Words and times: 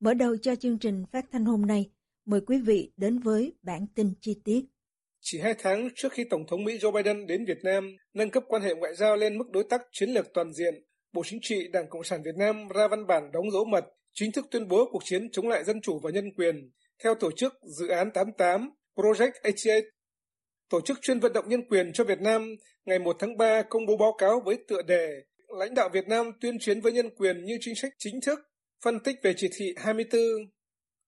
Mở 0.00 0.14
đầu 0.14 0.36
cho 0.36 0.54
chương 0.56 0.78
trình 0.78 1.04
phát 1.12 1.24
thanh 1.32 1.44
hôm 1.44 1.66
nay, 1.66 1.90
mời 2.24 2.40
quý 2.46 2.58
vị 2.66 2.92
đến 2.96 3.18
với 3.18 3.52
bản 3.62 3.86
tin 3.94 4.12
chi 4.20 4.40
tiết. 4.44 4.64
Chỉ 5.20 5.40
hai 5.40 5.54
tháng 5.58 5.88
trước 5.94 6.12
khi 6.12 6.24
Tổng 6.30 6.46
thống 6.46 6.64
Mỹ 6.64 6.78
Joe 6.78 6.92
Biden 6.92 7.26
đến 7.26 7.44
Việt 7.44 7.58
Nam 7.64 7.96
nâng 8.14 8.30
cấp 8.30 8.42
quan 8.48 8.62
hệ 8.62 8.74
ngoại 8.74 8.94
giao 8.94 9.16
lên 9.16 9.38
mức 9.38 9.44
đối 9.50 9.64
tác 9.70 9.80
chiến 9.92 10.10
lược 10.10 10.26
toàn 10.34 10.52
diện, 10.52 10.74
Bộ 11.12 11.22
Chính 11.24 11.38
trị 11.42 11.68
Đảng 11.72 11.88
Cộng 11.88 12.04
sản 12.04 12.22
Việt 12.24 12.34
Nam 12.38 12.68
ra 12.68 12.88
văn 12.88 13.06
bản 13.06 13.30
đóng 13.32 13.50
dấu 13.50 13.64
mật 13.64 13.84
chính 14.14 14.32
thức 14.32 14.46
tuyên 14.50 14.68
bố 14.68 14.88
cuộc 14.92 15.02
chiến 15.04 15.30
chống 15.32 15.48
lại 15.48 15.64
dân 15.64 15.80
chủ 15.80 16.00
và 16.02 16.10
nhân 16.10 16.34
quyền 16.36 16.70
theo 17.04 17.14
tổ 17.14 17.30
chức 17.36 17.54
Dự 17.78 17.88
án 17.88 18.10
88 18.10 18.70
Project 18.96 19.32
88. 19.42 19.82
Tổ 20.70 20.80
chức 20.80 20.98
chuyên 21.02 21.20
vận 21.20 21.32
động 21.32 21.48
nhân 21.48 21.68
quyền 21.68 21.92
cho 21.92 22.04
Việt 22.04 22.20
Nam 22.20 22.54
ngày 22.84 22.98
1 22.98 23.16
tháng 23.18 23.36
3 23.36 23.62
công 23.62 23.86
bố 23.86 23.96
báo 23.96 24.14
cáo 24.18 24.40
với 24.44 24.58
tựa 24.68 24.82
đề 24.82 25.08
Lãnh 25.58 25.74
đạo 25.74 25.88
Việt 25.92 26.08
Nam 26.08 26.30
tuyên 26.40 26.58
chiến 26.60 26.80
với 26.80 26.92
nhân 26.92 27.10
quyền 27.16 27.44
như 27.44 27.58
chính 27.60 27.74
sách 27.74 27.92
chính 27.98 28.20
thức 28.26 28.38
Phân 28.84 29.00
tích 29.00 29.16
về 29.22 29.34
chỉ 29.36 29.48
thị 29.58 29.74
24 29.76 30.20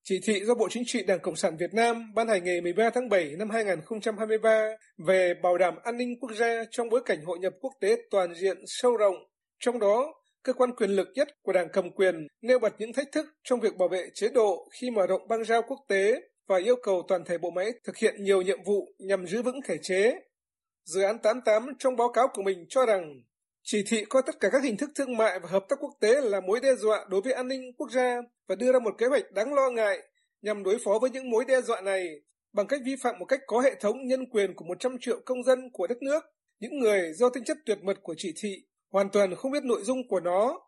Chỉ 0.04 0.20
thị 0.26 0.44
do 0.44 0.54
Bộ 0.54 0.68
Chính 0.70 0.82
trị 0.86 1.02
Đảng 1.02 1.20
Cộng 1.20 1.36
sản 1.36 1.56
Việt 1.56 1.74
Nam 1.74 2.12
ban 2.14 2.28
hành 2.28 2.44
ngày 2.44 2.60
13 2.60 2.90
tháng 2.90 3.08
7 3.08 3.36
năm 3.38 3.50
2023 3.50 4.68
về 5.06 5.34
bảo 5.42 5.58
đảm 5.58 5.74
an 5.84 5.96
ninh 5.96 6.20
quốc 6.20 6.30
gia 6.36 6.64
trong 6.70 6.88
bối 6.88 7.00
cảnh 7.06 7.24
hội 7.24 7.38
nhập 7.38 7.52
quốc 7.60 7.72
tế 7.80 7.96
toàn 8.10 8.34
diện 8.34 8.56
sâu 8.66 8.96
rộng. 8.96 9.14
Trong 9.60 9.78
đó, 9.78 10.14
cơ 10.42 10.52
quan 10.52 10.74
quyền 10.76 10.90
lực 10.90 11.08
nhất 11.14 11.28
của 11.42 11.52
Đảng 11.52 11.68
cầm 11.72 11.90
quyền 11.90 12.26
nêu 12.42 12.58
bật 12.58 12.74
những 12.78 12.92
thách 12.92 13.12
thức 13.12 13.26
trong 13.44 13.60
việc 13.60 13.76
bảo 13.76 13.88
vệ 13.88 14.08
chế 14.14 14.28
độ 14.28 14.68
khi 14.80 14.90
mở 14.90 15.06
rộng 15.06 15.28
băng 15.28 15.44
giao 15.44 15.62
quốc 15.62 15.78
tế 15.88 16.20
và 16.48 16.58
yêu 16.58 16.76
cầu 16.82 17.02
toàn 17.08 17.24
thể 17.24 17.38
bộ 17.38 17.50
máy 17.50 17.72
thực 17.84 17.96
hiện 17.96 18.24
nhiều 18.24 18.42
nhiệm 18.42 18.62
vụ 18.66 18.94
nhằm 18.98 19.26
giữ 19.26 19.42
vững 19.42 19.60
thể 19.64 19.76
chế. 19.82 20.14
Dự 20.84 21.02
án 21.02 21.18
88 21.18 21.66
trong 21.78 21.96
báo 21.96 22.12
cáo 22.12 22.28
của 22.34 22.42
mình 22.42 22.66
cho 22.68 22.86
rằng 22.86 23.22
chỉ 23.62 23.84
thị 23.88 24.04
coi 24.04 24.22
tất 24.26 24.40
cả 24.40 24.48
các 24.52 24.62
hình 24.62 24.76
thức 24.76 24.90
thương 24.94 25.16
mại 25.16 25.40
và 25.40 25.48
hợp 25.48 25.64
tác 25.68 25.76
quốc 25.80 25.92
tế 26.00 26.20
là 26.20 26.40
mối 26.40 26.60
đe 26.60 26.74
dọa 26.74 27.06
đối 27.08 27.20
với 27.20 27.32
an 27.32 27.48
ninh 27.48 27.72
quốc 27.78 27.90
gia 27.90 28.16
và 28.48 28.54
đưa 28.54 28.72
ra 28.72 28.78
một 28.78 28.94
kế 28.98 29.06
hoạch 29.06 29.32
đáng 29.32 29.54
lo 29.54 29.70
ngại 29.70 29.98
nhằm 30.42 30.62
đối 30.62 30.78
phó 30.84 30.98
với 31.00 31.10
những 31.10 31.30
mối 31.30 31.44
đe 31.44 31.60
dọa 31.60 31.80
này 31.80 32.20
bằng 32.52 32.66
cách 32.66 32.80
vi 32.84 32.96
phạm 33.02 33.18
một 33.18 33.24
cách 33.24 33.40
có 33.46 33.60
hệ 33.60 33.74
thống 33.80 34.06
nhân 34.06 34.26
quyền 34.30 34.54
của 34.54 34.64
100 34.64 34.96
triệu 35.00 35.20
công 35.26 35.44
dân 35.44 35.70
của 35.72 35.86
đất 35.86 36.02
nước, 36.02 36.24
những 36.60 36.78
người 36.78 37.12
do 37.12 37.28
tính 37.28 37.44
chất 37.44 37.56
tuyệt 37.66 37.78
mật 37.82 37.98
của 38.02 38.14
chỉ 38.18 38.32
thị 38.36 38.64
hoàn 38.92 39.10
toàn 39.10 39.34
không 39.34 39.52
biết 39.52 39.64
nội 39.64 39.82
dung 39.82 40.08
của 40.08 40.20
nó. 40.20 40.60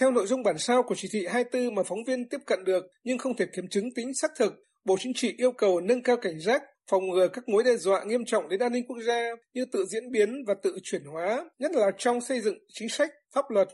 Theo 0.00 0.10
nội 0.10 0.26
dung 0.26 0.42
bản 0.42 0.58
sao 0.58 0.82
của 0.82 0.94
chỉ 0.94 1.08
thị 1.12 1.26
24 1.26 1.74
mà 1.74 1.82
phóng 1.82 2.04
viên 2.06 2.28
tiếp 2.28 2.40
cận 2.46 2.64
được 2.64 2.84
nhưng 3.04 3.18
không 3.18 3.36
thể 3.36 3.46
kiểm 3.56 3.68
chứng 3.68 3.94
tính 3.94 4.14
xác 4.14 4.30
thực, 4.38 4.54
Bộ 4.84 4.96
Chính 5.00 5.12
trị 5.14 5.34
yêu 5.38 5.52
cầu 5.52 5.80
nâng 5.80 6.02
cao 6.02 6.16
cảnh 6.16 6.40
giác 6.40 6.62
phòng 6.90 7.10
ngừa 7.10 7.28
các 7.28 7.48
mối 7.48 7.64
đe 7.64 7.76
dọa 7.76 8.04
nghiêm 8.04 8.24
trọng 8.24 8.48
đến 8.48 8.60
an 8.60 8.72
ninh 8.72 8.86
quốc 8.86 8.98
gia 9.06 9.30
như 9.54 9.64
tự 9.72 9.84
diễn 9.86 10.10
biến 10.10 10.44
và 10.46 10.54
tự 10.62 10.78
chuyển 10.82 11.04
hóa, 11.04 11.50
nhất 11.58 11.70
là 11.74 11.90
trong 11.98 12.20
xây 12.20 12.40
dựng 12.40 12.58
chính 12.72 12.88
sách, 12.88 13.10
pháp 13.34 13.50
luật. 13.50 13.68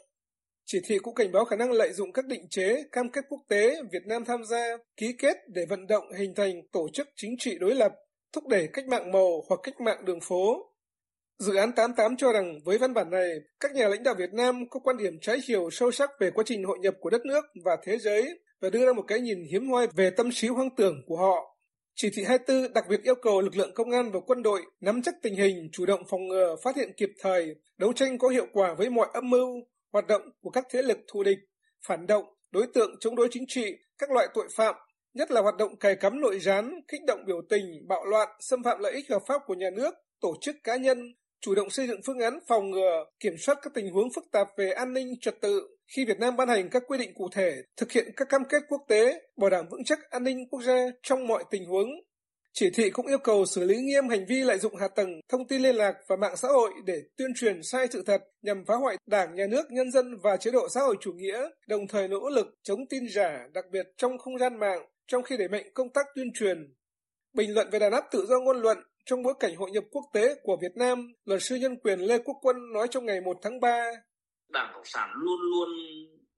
Chỉ 0.66 0.78
thị 0.84 0.98
cũng 0.98 1.14
cảnh 1.14 1.32
báo 1.32 1.44
khả 1.44 1.56
năng 1.56 1.72
lợi 1.72 1.92
dụng 1.92 2.12
các 2.12 2.26
định 2.26 2.48
chế, 2.50 2.82
cam 2.92 3.10
kết 3.10 3.24
quốc 3.28 3.40
tế 3.48 3.76
Việt 3.92 4.06
Nam 4.06 4.24
tham 4.24 4.44
gia, 4.44 4.76
ký 4.96 5.14
kết 5.18 5.36
để 5.48 5.66
vận 5.68 5.86
động 5.86 6.04
hình 6.18 6.34
thành 6.34 6.62
tổ 6.72 6.88
chức 6.92 7.08
chính 7.16 7.34
trị 7.38 7.58
đối 7.60 7.74
lập, 7.74 7.92
thúc 8.32 8.46
đẩy 8.46 8.68
cách 8.72 8.86
mạng 8.88 9.12
màu 9.12 9.44
hoặc 9.48 9.60
cách 9.62 9.80
mạng 9.80 10.04
đường 10.04 10.20
phố. 10.20 10.70
Dự 11.38 11.54
án 11.54 11.72
88 11.72 12.16
cho 12.16 12.32
rằng 12.32 12.58
với 12.64 12.78
văn 12.78 12.94
bản 12.94 13.10
này, 13.10 13.28
các 13.60 13.74
nhà 13.74 13.88
lãnh 13.88 14.02
đạo 14.02 14.14
Việt 14.18 14.32
Nam 14.32 14.68
có 14.70 14.80
quan 14.80 14.96
điểm 14.96 15.18
trái 15.20 15.38
chiều 15.42 15.70
sâu 15.70 15.90
sắc 15.90 16.10
về 16.20 16.30
quá 16.30 16.44
trình 16.46 16.64
hội 16.64 16.78
nhập 16.78 16.94
của 17.00 17.10
đất 17.10 17.26
nước 17.26 17.44
và 17.64 17.76
thế 17.84 17.98
giới 17.98 18.40
và 18.60 18.70
đưa 18.70 18.86
ra 18.86 18.92
một 18.92 19.04
cái 19.08 19.20
nhìn 19.20 19.44
hiếm 19.50 19.70
hoi 19.70 19.86
về 19.96 20.10
tâm 20.10 20.28
trí 20.32 20.48
hoang 20.48 20.76
tưởng 20.76 21.02
của 21.06 21.16
họ 21.16 21.53
chỉ 21.96 22.10
thị 22.10 22.24
24 22.24 22.72
đặc 22.72 22.84
biệt 22.88 23.00
yêu 23.02 23.14
cầu 23.14 23.40
lực 23.40 23.56
lượng 23.56 23.74
công 23.74 23.90
an 23.90 24.10
và 24.12 24.20
quân 24.26 24.42
đội 24.42 24.62
nắm 24.80 25.02
chắc 25.02 25.14
tình 25.22 25.34
hình, 25.34 25.68
chủ 25.72 25.86
động 25.86 26.02
phòng 26.08 26.28
ngừa, 26.28 26.56
phát 26.62 26.76
hiện 26.76 26.92
kịp 26.96 27.10
thời, 27.20 27.54
đấu 27.78 27.92
tranh 27.92 28.18
có 28.18 28.28
hiệu 28.28 28.46
quả 28.52 28.74
với 28.74 28.90
mọi 28.90 29.08
âm 29.12 29.30
mưu, 29.30 29.48
hoạt 29.92 30.06
động 30.06 30.22
của 30.40 30.50
các 30.50 30.66
thế 30.70 30.82
lực 30.82 30.98
thù 31.12 31.22
địch, 31.22 31.38
phản 31.86 32.06
động, 32.06 32.24
đối 32.50 32.66
tượng 32.74 32.96
chống 33.00 33.16
đối 33.16 33.28
chính 33.30 33.44
trị, 33.48 33.76
các 33.98 34.10
loại 34.10 34.28
tội 34.34 34.48
phạm, 34.56 34.74
nhất 35.14 35.30
là 35.30 35.40
hoạt 35.40 35.56
động 35.56 35.76
cài 35.76 35.96
cắm 35.96 36.20
nội 36.20 36.38
gián, 36.38 36.80
kích 36.88 37.00
động 37.06 37.24
biểu 37.26 37.40
tình, 37.48 37.88
bạo 37.88 38.04
loạn, 38.04 38.28
xâm 38.40 38.62
phạm 38.62 38.78
lợi 38.78 38.92
ích 38.92 39.10
hợp 39.10 39.22
pháp 39.28 39.42
của 39.46 39.54
nhà 39.54 39.70
nước, 39.76 39.94
tổ 40.20 40.34
chức 40.40 40.56
cá 40.64 40.76
nhân, 40.76 41.14
chủ 41.40 41.54
động 41.54 41.70
xây 41.70 41.86
dựng 41.86 42.00
phương 42.06 42.18
án 42.18 42.38
phòng 42.48 42.70
ngừa, 42.70 43.04
kiểm 43.20 43.34
soát 43.38 43.58
các 43.62 43.74
tình 43.74 43.92
huống 43.92 44.12
phức 44.14 44.24
tạp 44.32 44.48
về 44.56 44.70
an 44.70 44.92
ninh 44.92 45.20
trật 45.20 45.40
tự, 45.40 45.73
khi 45.86 46.04
Việt 46.04 46.18
Nam 46.18 46.36
ban 46.36 46.48
hành 46.48 46.70
các 46.70 46.82
quy 46.86 46.98
định 46.98 47.14
cụ 47.14 47.28
thể, 47.32 47.62
thực 47.76 47.92
hiện 47.92 48.06
các 48.16 48.28
cam 48.28 48.42
kết 48.48 48.62
quốc 48.68 48.84
tế, 48.88 49.20
bảo 49.36 49.50
đảm 49.50 49.64
vững 49.70 49.84
chắc 49.84 50.10
an 50.10 50.24
ninh 50.24 50.48
quốc 50.50 50.62
gia 50.62 50.78
trong 51.02 51.26
mọi 51.26 51.44
tình 51.50 51.66
huống. 51.66 51.88
Chỉ 52.52 52.70
thị 52.74 52.90
cũng 52.90 53.06
yêu 53.06 53.18
cầu 53.18 53.46
xử 53.46 53.64
lý 53.64 53.76
nghiêm 53.76 54.08
hành 54.08 54.26
vi 54.28 54.42
lợi 54.42 54.58
dụng 54.58 54.76
hạ 54.76 54.88
tầng, 54.88 55.20
thông 55.28 55.48
tin 55.48 55.62
liên 55.62 55.76
lạc 55.76 55.94
và 56.08 56.16
mạng 56.16 56.36
xã 56.36 56.48
hội 56.48 56.70
để 56.84 57.02
tuyên 57.16 57.34
truyền 57.34 57.62
sai 57.62 57.86
sự 57.90 58.02
thật 58.06 58.22
nhằm 58.42 58.64
phá 58.66 58.74
hoại 58.74 58.96
Đảng, 59.06 59.34
Nhà 59.34 59.46
nước, 59.46 59.70
nhân 59.70 59.90
dân 59.90 60.18
và 60.22 60.36
chế 60.36 60.50
độ 60.50 60.68
xã 60.74 60.80
hội 60.80 60.96
chủ 61.00 61.12
nghĩa, 61.12 61.48
đồng 61.68 61.86
thời 61.88 62.08
nỗ 62.08 62.28
lực 62.28 62.46
chống 62.62 62.80
tin 62.90 63.02
giả, 63.14 63.38
đặc 63.54 63.64
biệt 63.72 63.86
trong 63.96 64.18
không 64.18 64.38
gian 64.38 64.58
mạng, 64.58 64.86
trong 65.06 65.22
khi 65.22 65.36
đẩy 65.36 65.48
mạnh 65.48 65.64
công 65.74 65.92
tác 65.92 66.06
tuyên 66.14 66.32
truyền. 66.34 66.74
Bình 67.32 67.54
luận 67.54 67.70
về 67.70 67.78
đàn 67.78 67.92
áp 67.92 68.04
tự 68.10 68.26
do 68.26 68.40
ngôn 68.40 68.56
luận 68.56 68.78
trong 69.06 69.22
bối 69.22 69.34
cảnh 69.40 69.56
hội 69.56 69.70
nhập 69.70 69.84
quốc 69.90 70.04
tế 70.12 70.34
của 70.42 70.56
Việt 70.62 70.76
Nam, 70.76 71.12
luật 71.24 71.42
sư 71.42 71.56
nhân 71.56 71.76
quyền 71.76 72.00
Lê 72.00 72.18
Quốc 72.18 72.36
Quân 72.42 72.56
nói 72.72 72.86
trong 72.90 73.06
ngày 73.06 73.20
1 73.20 73.36
tháng 73.42 73.60
3, 73.60 73.90
Đảng 74.54 74.70
Cộng 74.74 74.84
sản 74.84 75.10
luôn 75.14 75.40
luôn 75.40 75.68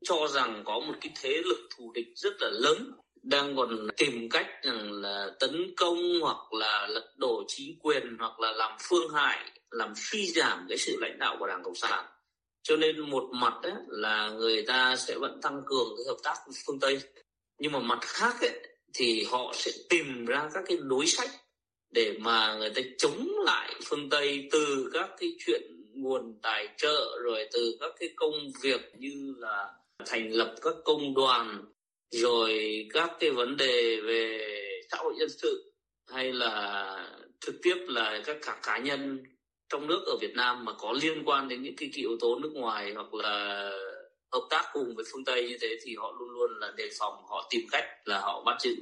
cho 0.05 0.29
rằng 0.29 0.63
có 0.65 0.81
một 0.81 0.95
cái 1.01 1.13
thế 1.23 1.43
lực 1.45 1.69
thù 1.77 1.93
địch 1.93 2.09
rất 2.15 2.33
là 2.41 2.51
lớn 2.53 2.93
đang 3.23 3.57
còn 3.57 3.87
tìm 3.97 4.29
cách 4.31 4.47
rằng 4.63 4.93
là 4.93 5.31
tấn 5.41 5.75
công 5.77 6.21
hoặc 6.21 6.53
là 6.53 6.87
lật 6.87 7.15
đổ 7.17 7.45
chính 7.49 7.79
quyền 7.79 8.17
hoặc 8.19 8.41
là 8.41 8.53
làm 8.53 8.73
phương 8.81 9.15
hại 9.15 9.51
làm 9.71 9.93
suy 9.97 10.27
giảm 10.27 10.67
cái 10.69 10.79
sự 10.79 10.97
lãnh 11.01 11.19
đạo 11.19 11.37
của 11.39 11.47
đảng 11.47 11.63
cộng 11.63 11.75
sản. 11.75 12.05
Cho 12.63 12.77
nên 12.77 13.01
một 13.01 13.25
mặt 13.33 13.55
ấy, 13.63 13.73
là 13.89 14.31
người 14.31 14.63
ta 14.67 14.97
sẽ 14.97 15.19
vẫn 15.19 15.41
tăng 15.43 15.63
cường 15.67 15.89
cái 15.97 16.05
hợp 16.07 16.17
tác 16.23 16.35
với 16.47 16.55
phương 16.67 16.81
tây. 16.81 17.01
Nhưng 17.59 17.73
mà 17.73 17.79
mặt 17.79 17.99
khác 18.01 18.35
ấy, 18.41 18.61
thì 18.95 19.25
họ 19.31 19.53
sẽ 19.55 19.71
tìm 19.89 20.27
ra 20.27 20.51
các 20.55 20.65
cái 20.67 20.79
đối 20.83 21.07
sách 21.07 21.31
để 21.91 22.19
mà 22.21 22.55
người 22.55 22.71
ta 22.71 22.83
chống 22.99 23.29
lại 23.45 23.75
phương 23.85 24.09
tây 24.11 24.49
từ 24.53 24.91
các 24.93 25.11
cái 25.19 25.37
chuyện 25.47 25.63
nguồn 25.97 26.39
tài 26.43 26.69
trợ 26.79 27.19
rồi 27.25 27.49
từ 27.53 27.77
các 27.81 27.93
cái 28.01 28.09
công 28.17 28.35
việc 28.63 28.81
như 28.99 29.35
là 29.39 29.75
thành 30.07 30.33
lập 30.33 30.55
các 30.63 30.75
công 30.85 31.15
đoàn 31.15 31.65
rồi 32.11 32.87
các 32.93 33.11
cái 33.21 33.31
vấn 33.31 33.57
đề 33.57 34.01
về 34.01 34.41
xã 34.91 34.97
hội 34.97 35.15
dân 35.19 35.29
sự 35.29 35.73
hay 36.13 36.33
là 36.33 37.09
trực 37.41 37.55
tiếp 37.63 37.77
là 37.89 38.23
các 38.27 38.37
cả 38.43 38.61
cá 38.63 38.79
nhân 38.79 39.25
trong 39.69 39.87
nước 39.87 40.05
ở 40.07 40.17
Việt 40.21 40.35
Nam 40.35 40.65
mà 40.65 40.73
có 40.79 40.93
liên 41.03 41.23
quan 41.25 41.49
đến 41.49 41.63
những 41.63 41.77
cái, 41.77 41.91
cái 41.93 42.01
yếu 42.01 42.17
tố 42.21 42.39
nước 42.39 42.53
ngoài 42.55 42.93
hoặc 42.95 43.15
là 43.15 43.71
hợp 44.33 44.47
tác 44.51 44.71
cùng 44.73 44.95
với 44.97 45.05
phương 45.13 45.25
Tây 45.25 45.49
như 45.49 45.57
thế 45.61 45.79
thì 45.83 45.97
họ 45.97 46.15
luôn 46.19 46.31
luôn 46.31 46.51
là 46.61 46.73
đề 46.77 46.89
phòng 46.99 47.15
họ 47.29 47.49
tìm 47.51 47.61
cách 47.71 47.85
là 48.05 48.21
họ 48.21 48.43
bắt 48.47 48.57
giữ 48.61 48.75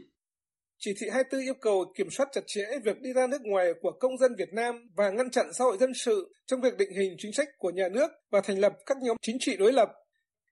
chỉ 0.84 0.94
thị 1.00 1.06
24 1.12 1.40
yêu 1.40 1.54
cầu 1.54 1.84
kiểm 1.96 2.10
soát 2.10 2.28
chặt 2.32 2.40
chẽ 2.46 2.62
việc 2.84 3.00
đi 3.00 3.12
ra 3.12 3.26
nước 3.26 3.42
ngoài 3.42 3.72
của 3.80 3.92
công 4.00 4.18
dân 4.18 4.34
Việt 4.38 4.52
Nam 4.52 4.90
và 4.96 5.10
ngăn 5.10 5.30
chặn 5.30 5.46
xã 5.58 5.64
hội 5.64 5.76
dân 5.80 5.94
sự 5.94 6.34
trong 6.46 6.60
việc 6.60 6.76
định 6.78 6.92
hình 6.92 7.14
chính 7.18 7.32
sách 7.32 7.48
của 7.58 7.70
nhà 7.70 7.88
nước 7.88 8.10
và 8.30 8.40
thành 8.40 8.58
lập 8.58 8.72
các 8.86 8.96
nhóm 9.02 9.16
chính 9.22 9.36
trị 9.40 9.56
đối 9.56 9.72
lập. 9.72 9.88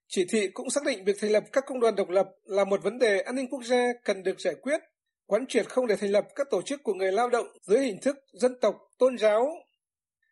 Chỉ 0.08 0.24
thị 0.30 0.48
cũng 0.54 0.70
xác 0.70 0.84
định 0.84 1.04
việc 1.04 1.16
thành 1.20 1.30
lập 1.30 1.44
các 1.52 1.64
công 1.66 1.80
đoàn 1.80 1.94
độc 1.94 2.08
lập 2.08 2.26
là 2.44 2.64
một 2.64 2.82
vấn 2.82 2.98
đề 2.98 3.20
an 3.20 3.34
ninh 3.34 3.48
quốc 3.50 3.64
gia 3.64 3.86
cần 4.04 4.22
được 4.22 4.40
giải 4.40 4.54
quyết, 4.54 4.80
quán 5.26 5.46
triệt 5.46 5.68
không 5.68 5.86
để 5.86 5.96
thành 5.96 6.10
lập 6.10 6.24
các 6.34 6.46
tổ 6.50 6.62
chức 6.62 6.82
của 6.82 6.94
người 6.94 7.12
lao 7.12 7.28
động 7.28 7.46
dưới 7.62 7.80
hình 7.80 8.00
thức 8.02 8.16
dân 8.32 8.52
tộc, 8.60 8.74
tôn 8.98 9.18
giáo. 9.18 9.48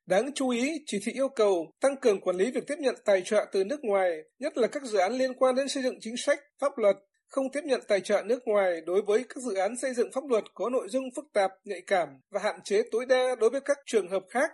Đáng 0.07 0.33
chú 0.35 0.49
ý, 0.49 0.83
chỉ 0.87 0.99
thị 1.07 1.13
yêu 1.13 1.29
cầu 1.29 1.73
tăng 1.81 1.97
cường 1.97 2.21
quản 2.21 2.37
lý 2.37 2.51
việc 2.51 2.67
tiếp 2.67 2.77
nhận 2.79 2.95
tài 3.05 3.23
trợ 3.25 3.47
từ 3.53 3.65
nước 3.65 3.85
ngoài, 3.85 4.19
nhất 4.39 4.59
là 4.59 4.69
các 4.69 4.83
dự 4.83 4.99
án 4.99 5.13
liên 5.13 5.35
quan 5.35 5.55
đến 5.55 5.69
xây 5.69 5.83
dựng 5.83 5.99
chính 6.01 6.17
sách, 6.17 6.39
pháp 6.61 6.79
luật, 6.79 6.97
không 7.31 7.51
tiếp 7.53 7.61
nhận 7.65 7.81
tài 7.89 8.01
trợ 8.01 8.23
nước 8.27 8.43
ngoài 8.47 8.81
đối 8.87 9.03
với 9.03 9.25
các 9.29 9.43
dự 9.43 9.55
án 9.55 9.77
xây 9.77 9.95
dựng 9.95 10.13
pháp 10.13 10.25
luật 10.29 10.45
có 10.55 10.71
nội 10.71 10.89
dung 10.89 11.05
phức 11.17 11.25
tạp, 11.33 11.51
nhạy 11.65 11.83
cảm 11.87 12.09
và 12.31 12.41
hạn 12.41 12.61
chế 12.65 12.83
tối 12.91 13.07
đa 13.07 13.35
đối 13.41 13.51
với 13.51 13.61
các 13.61 13.79
trường 13.87 14.09
hợp 14.09 14.23
khác. 14.31 14.51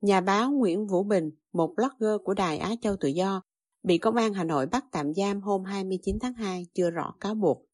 Nhà 0.00 0.20
báo 0.20 0.50
Nguyễn 0.50 0.86
Vũ 0.86 1.04
Bình, 1.04 1.30
một 1.52 1.74
blogger 1.76 2.20
của 2.24 2.34
Đài 2.34 2.58
Á 2.58 2.70
Châu 2.82 2.96
Tự 2.96 3.08
Do, 3.08 3.42
bị 3.82 3.98
Công 3.98 4.16
an 4.16 4.34
Hà 4.34 4.44
Nội 4.44 4.66
bắt 4.66 4.84
tạm 4.92 5.14
giam 5.14 5.40
hôm 5.40 5.64
29 5.64 6.18
tháng 6.20 6.34
2 6.34 6.66
chưa 6.74 6.90
rõ 6.90 7.14
cáo 7.20 7.34
buộc. 7.34 7.64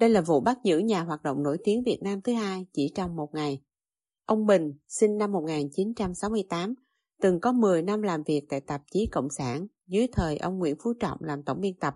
Đây 0.00 0.10
là 0.10 0.20
vụ 0.20 0.40
bắt 0.40 0.58
giữ 0.64 0.78
nhà 0.78 1.02
hoạt 1.02 1.22
động 1.22 1.42
nổi 1.42 1.58
tiếng 1.64 1.82
Việt 1.86 1.98
Nam 2.02 2.22
thứ 2.22 2.32
hai 2.32 2.66
chỉ 2.72 2.92
trong 2.94 3.16
một 3.16 3.34
ngày. 3.34 3.60
Ông 4.26 4.46
Bình, 4.46 4.72
sinh 4.88 5.18
năm 5.18 5.32
1968, 5.32 6.74
từng 7.22 7.40
có 7.40 7.52
10 7.52 7.82
năm 7.82 8.02
làm 8.02 8.22
việc 8.22 8.42
tại 8.48 8.60
tạp 8.60 8.82
chí 8.92 9.08
Cộng 9.12 9.30
sản 9.30 9.66
dưới 9.86 10.06
thời 10.12 10.36
ông 10.36 10.58
Nguyễn 10.58 10.76
Phú 10.82 10.92
Trọng 11.00 11.18
làm 11.20 11.42
tổng 11.42 11.60
biên 11.60 11.74
tập 11.80 11.94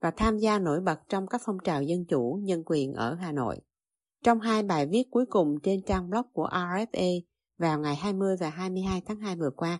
và 0.00 0.10
tham 0.10 0.38
gia 0.38 0.58
nổi 0.58 0.80
bật 0.80 1.00
trong 1.08 1.26
các 1.26 1.40
phong 1.44 1.58
trào 1.64 1.82
dân 1.82 2.04
chủ, 2.04 2.40
nhân 2.42 2.62
quyền 2.66 2.92
ở 2.92 3.14
Hà 3.14 3.32
Nội. 3.32 3.60
Trong 4.24 4.40
hai 4.40 4.62
bài 4.62 4.86
viết 4.86 5.04
cuối 5.10 5.26
cùng 5.26 5.60
trên 5.62 5.82
trang 5.82 6.10
blog 6.10 6.26
của 6.32 6.48
RFA 6.52 7.20
vào 7.58 7.80
ngày 7.80 7.96
20 7.96 8.36
và 8.40 8.50
22 8.50 9.02
tháng 9.06 9.20
2 9.20 9.36
vừa 9.36 9.50
qua, 9.50 9.78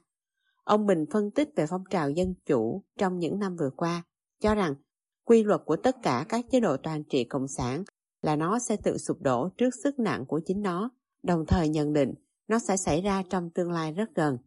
ông 0.65 0.87
Bình 0.87 1.05
phân 1.12 1.31
tích 1.31 1.49
về 1.56 1.67
phong 1.70 1.85
trào 1.91 2.11
dân 2.11 2.35
chủ 2.47 2.85
trong 2.99 3.19
những 3.19 3.38
năm 3.38 3.56
vừa 3.56 3.70
qua, 3.76 4.03
cho 4.41 4.55
rằng 4.55 4.75
quy 5.25 5.43
luật 5.43 5.61
của 5.65 5.76
tất 5.76 5.97
cả 6.03 6.26
các 6.29 6.44
chế 6.50 6.61
độ 6.61 6.76
toàn 6.76 7.05
trị 7.05 7.25
cộng 7.25 7.49
sản 7.49 7.85
là 8.23 8.37
nó 8.37 8.59
sẽ 8.59 8.76
tự 8.76 8.99
sụp 8.99 9.21
đổ 9.21 9.49
trước 9.59 9.71
sức 9.82 9.99
nặng 9.99 10.26
của 10.26 10.41
chính 10.47 10.62
nó, 10.62 10.91
đồng 11.23 11.47
thời 11.47 11.69
nhận 11.69 11.93
định 11.93 12.14
nó 12.49 12.59
sẽ 12.59 12.76
xảy 12.76 13.00
ra 13.00 13.23
trong 13.31 13.50
tương 13.50 13.71
lai 13.71 13.93
rất 13.93 14.14
gần. 14.14 14.38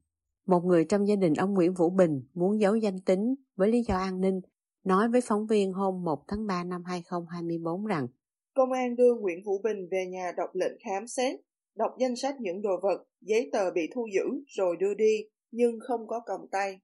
Một 0.45 0.65
người 0.65 0.85
trong 0.85 1.07
gia 1.07 1.15
đình 1.15 1.33
ông 1.33 1.53
Nguyễn 1.53 1.73
Vũ 1.73 1.89
Bình 1.89 2.23
muốn 2.33 2.61
giấu 2.61 2.75
danh 2.75 2.99
tính 2.99 3.35
với 3.55 3.69
lý 3.69 3.83
do 3.87 3.97
an 3.97 4.21
ninh 4.21 4.41
nói 4.83 5.09
với 5.09 5.21
phóng 5.21 5.47
viên 5.47 5.73
hôm 5.73 6.03
1 6.03 6.23
tháng 6.27 6.47
3 6.47 6.63
năm 6.63 6.83
2024 6.85 7.85
rằng 7.85 8.07
Công 8.53 8.71
an 8.71 8.95
đưa 8.95 9.15
Nguyễn 9.15 9.43
Vũ 9.45 9.61
Bình 9.63 9.87
về 9.91 10.05
nhà 10.05 10.31
đọc 10.37 10.49
lệnh 10.53 10.77
khám 10.83 11.07
xét, 11.07 11.39
đọc 11.75 11.91
danh 11.99 12.15
sách 12.15 12.35
những 12.39 12.61
đồ 12.61 12.79
vật, 12.83 13.03
giấy 13.21 13.49
tờ 13.53 13.71
bị 13.71 13.81
thu 13.95 14.07
giữ 14.13 14.23
rồi 14.47 14.75
đưa 14.79 14.93
đi, 14.93 15.17
nhưng 15.51 15.79
không 15.87 16.07
có 16.07 16.19
còng 16.25 16.47
tay. 16.51 16.79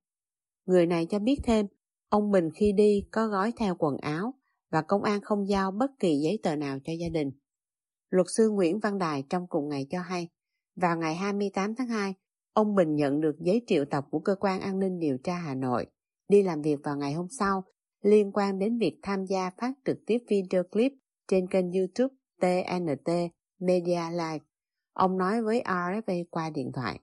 Người 0.65 0.85
này 0.85 1.05
cho 1.05 1.19
biết 1.19 1.37
thêm, 1.43 1.65
ông 2.09 2.31
Bình 2.31 2.49
khi 2.55 2.71
đi 2.71 3.07
có 3.11 3.27
gói 3.27 3.53
theo 3.57 3.75
quần 3.79 3.97
áo 3.97 4.33
và 4.71 4.81
công 4.81 5.03
an 5.03 5.21
không 5.21 5.47
giao 5.47 5.71
bất 5.71 5.91
kỳ 5.99 6.19
giấy 6.23 6.39
tờ 6.43 6.55
nào 6.55 6.77
cho 6.83 6.93
gia 6.93 7.09
đình. 7.09 7.31
Luật 8.09 8.27
sư 8.37 8.49
Nguyễn 8.49 8.79
Văn 8.79 8.97
Đài 8.97 9.23
trong 9.29 9.47
cùng 9.47 9.69
ngày 9.69 9.87
cho 9.89 9.99
hay, 9.99 10.27
vào 10.75 10.97
ngày 10.97 11.15
28 11.15 11.75
tháng 11.75 11.87
2, 11.87 12.13
ông 12.53 12.75
Bình 12.75 12.95
nhận 12.95 13.21
được 13.21 13.35
giấy 13.39 13.61
triệu 13.67 13.85
tập 13.85 14.05
của 14.11 14.19
Cơ 14.19 14.35
quan 14.39 14.61
An 14.61 14.79
ninh 14.79 14.99
Điều 14.99 15.17
tra 15.17 15.33
Hà 15.33 15.55
Nội, 15.55 15.85
đi 16.29 16.43
làm 16.43 16.61
việc 16.61 16.79
vào 16.83 16.97
ngày 16.97 17.13
hôm 17.13 17.27
sau 17.29 17.63
liên 18.07 18.31
quan 18.33 18.59
đến 18.59 18.79
việc 18.79 18.93
tham 19.03 19.25
gia 19.25 19.49
phát 19.61 19.71
trực 19.85 19.97
tiếp 20.07 20.17
video 20.29 20.63
clip 20.63 20.91
trên 21.27 21.47
kênh 21.51 21.71
YouTube 21.71 22.15
TNT 22.41 23.09
Media 23.59 24.03
Live. 24.11 24.45
Ông 24.93 25.17
nói 25.17 25.41
với 25.41 25.61
RFA 25.65 26.23
qua 26.29 26.49
điện 26.55 26.71
thoại. 26.75 26.99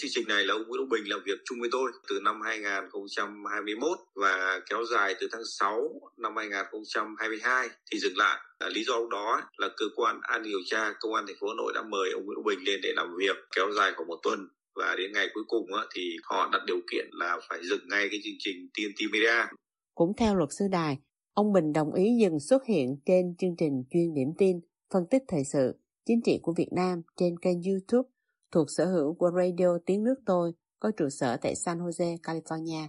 Chương 0.00 0.10
trình 0.14 0.28
này 0.28 0.44
là 0.44 0.54
ông 0.54 0.62
Nguyễn 0.68 0.80
Đức 0.80 0.86
Bình 0.90 1.02
làm 1.06 1.20
việc 1.26 1.38
chung 1.44 1.60
với 1.60 1.68
tôi 1.72 1.92
từ 2.08 2.20
năm 2.20 2.40
2021 2.40 3.98
và 4.14 4.60
kéo 4.70 4.84
dài 4.84 5.14
từ 5.20 5.28
tháng 5.32 5.44
6 5.58 5.88
năm 6.16 6.36
2022 6.36 7.68
thì 7.92 7.98
dừng 7.98 8.16
lại. 8.16 8.40
À, 8.58 8.68
lý 8.68 8.84
do 8.84 8.94
đó 9.10 9.42
là 9.56 9.68
cơ 9.76 9.86
quan 9.96 10.20
an 10.22 10.42
điều 10.42 10.60
tra 10.66 10.92
công 11.00 11.14
an 11.14 11.24
thành 11.26 11.36
phố 11.40 11.48
Hà 11.48 11.54
Nội 11.56 11.72
đã 11.74 11.82
mời 11.82 12.10
ông 12.12 12.24
Nguyễn 12.24 12.36
Đức 12.36 12.42
Bình 12.46 12.64
lên 12.64 12.80
để 12.82 12.92
làm 12.96 13.16
việc 13.18 13.36
kéo 13.56 13.72
dài 13.76 13.92
khoảng 13.96 14.08
một 14.08 14.18
tuần 14.22 14.48
và 14.74 14.94
đến 14.98 15.12
ngày 15.12 15.28
cuối 15.34 15.44
cùng 15.48 15.66
thì 15.94 16.16
họ 16.22 16.48
đặt 16.52 16.62
điều 16.66 16.80
kiện 16.92 17.06
là 17.12 17.38
phải 17.48 17.58
dừng 17.62 17.88
ngay 17.88 18.08
cái 18.10 18.20
chương 18.24 18.38
trình 18.38 18.68
TNT 18.74 19.12
Media. 19.12 19.46
Cũng 19.96 20.12
theo 20.16 20.34
luật 20.34 20.48
sư 20.58 20.68
Đài, 20.68 20.98
ông 21.34 21.52
Bình 21.52 21.72
đồng 21.72 21.92
ý 21.92 22.16
dừng 22.20 22.40
xuất 22.40 22.64
hiện 22.64 22.96
trên 23.06 23.34
chương 23.36 23.56
trình 23.56 23.84
chuyên 23.90 24.14
điểm 24.14 24.32
tin, 24.38 24.60
phân 24.92 25.06
tích 25.10 25.22
thời 25.28 25.44
sự, 25.44 25.80
chính 26.06 26.20
trị 26.24 26.40
của 26.42 26.52
Việt 26.56 26.72
Nam 26.72 27.02
trên 27.16 27.38
kênh 27.38 27.62
YouTube 27.62 28.08
thuộc 28.52 28.66
sở 28.70 28.86
hữu 28.86 29.14
của 29.14 29.30
Radio 29.36 29.78
Tiếng 29.86 30.02
Nước 30.02 30.14
Tôi 30.26 30.52
có 30.80 30.90
trụ 30.96 31.08
sở 31.08 31.36
tại 31.36 31.54
San 31.54 31.78
Jose, 31.78 32.16
California. 32.16 32.86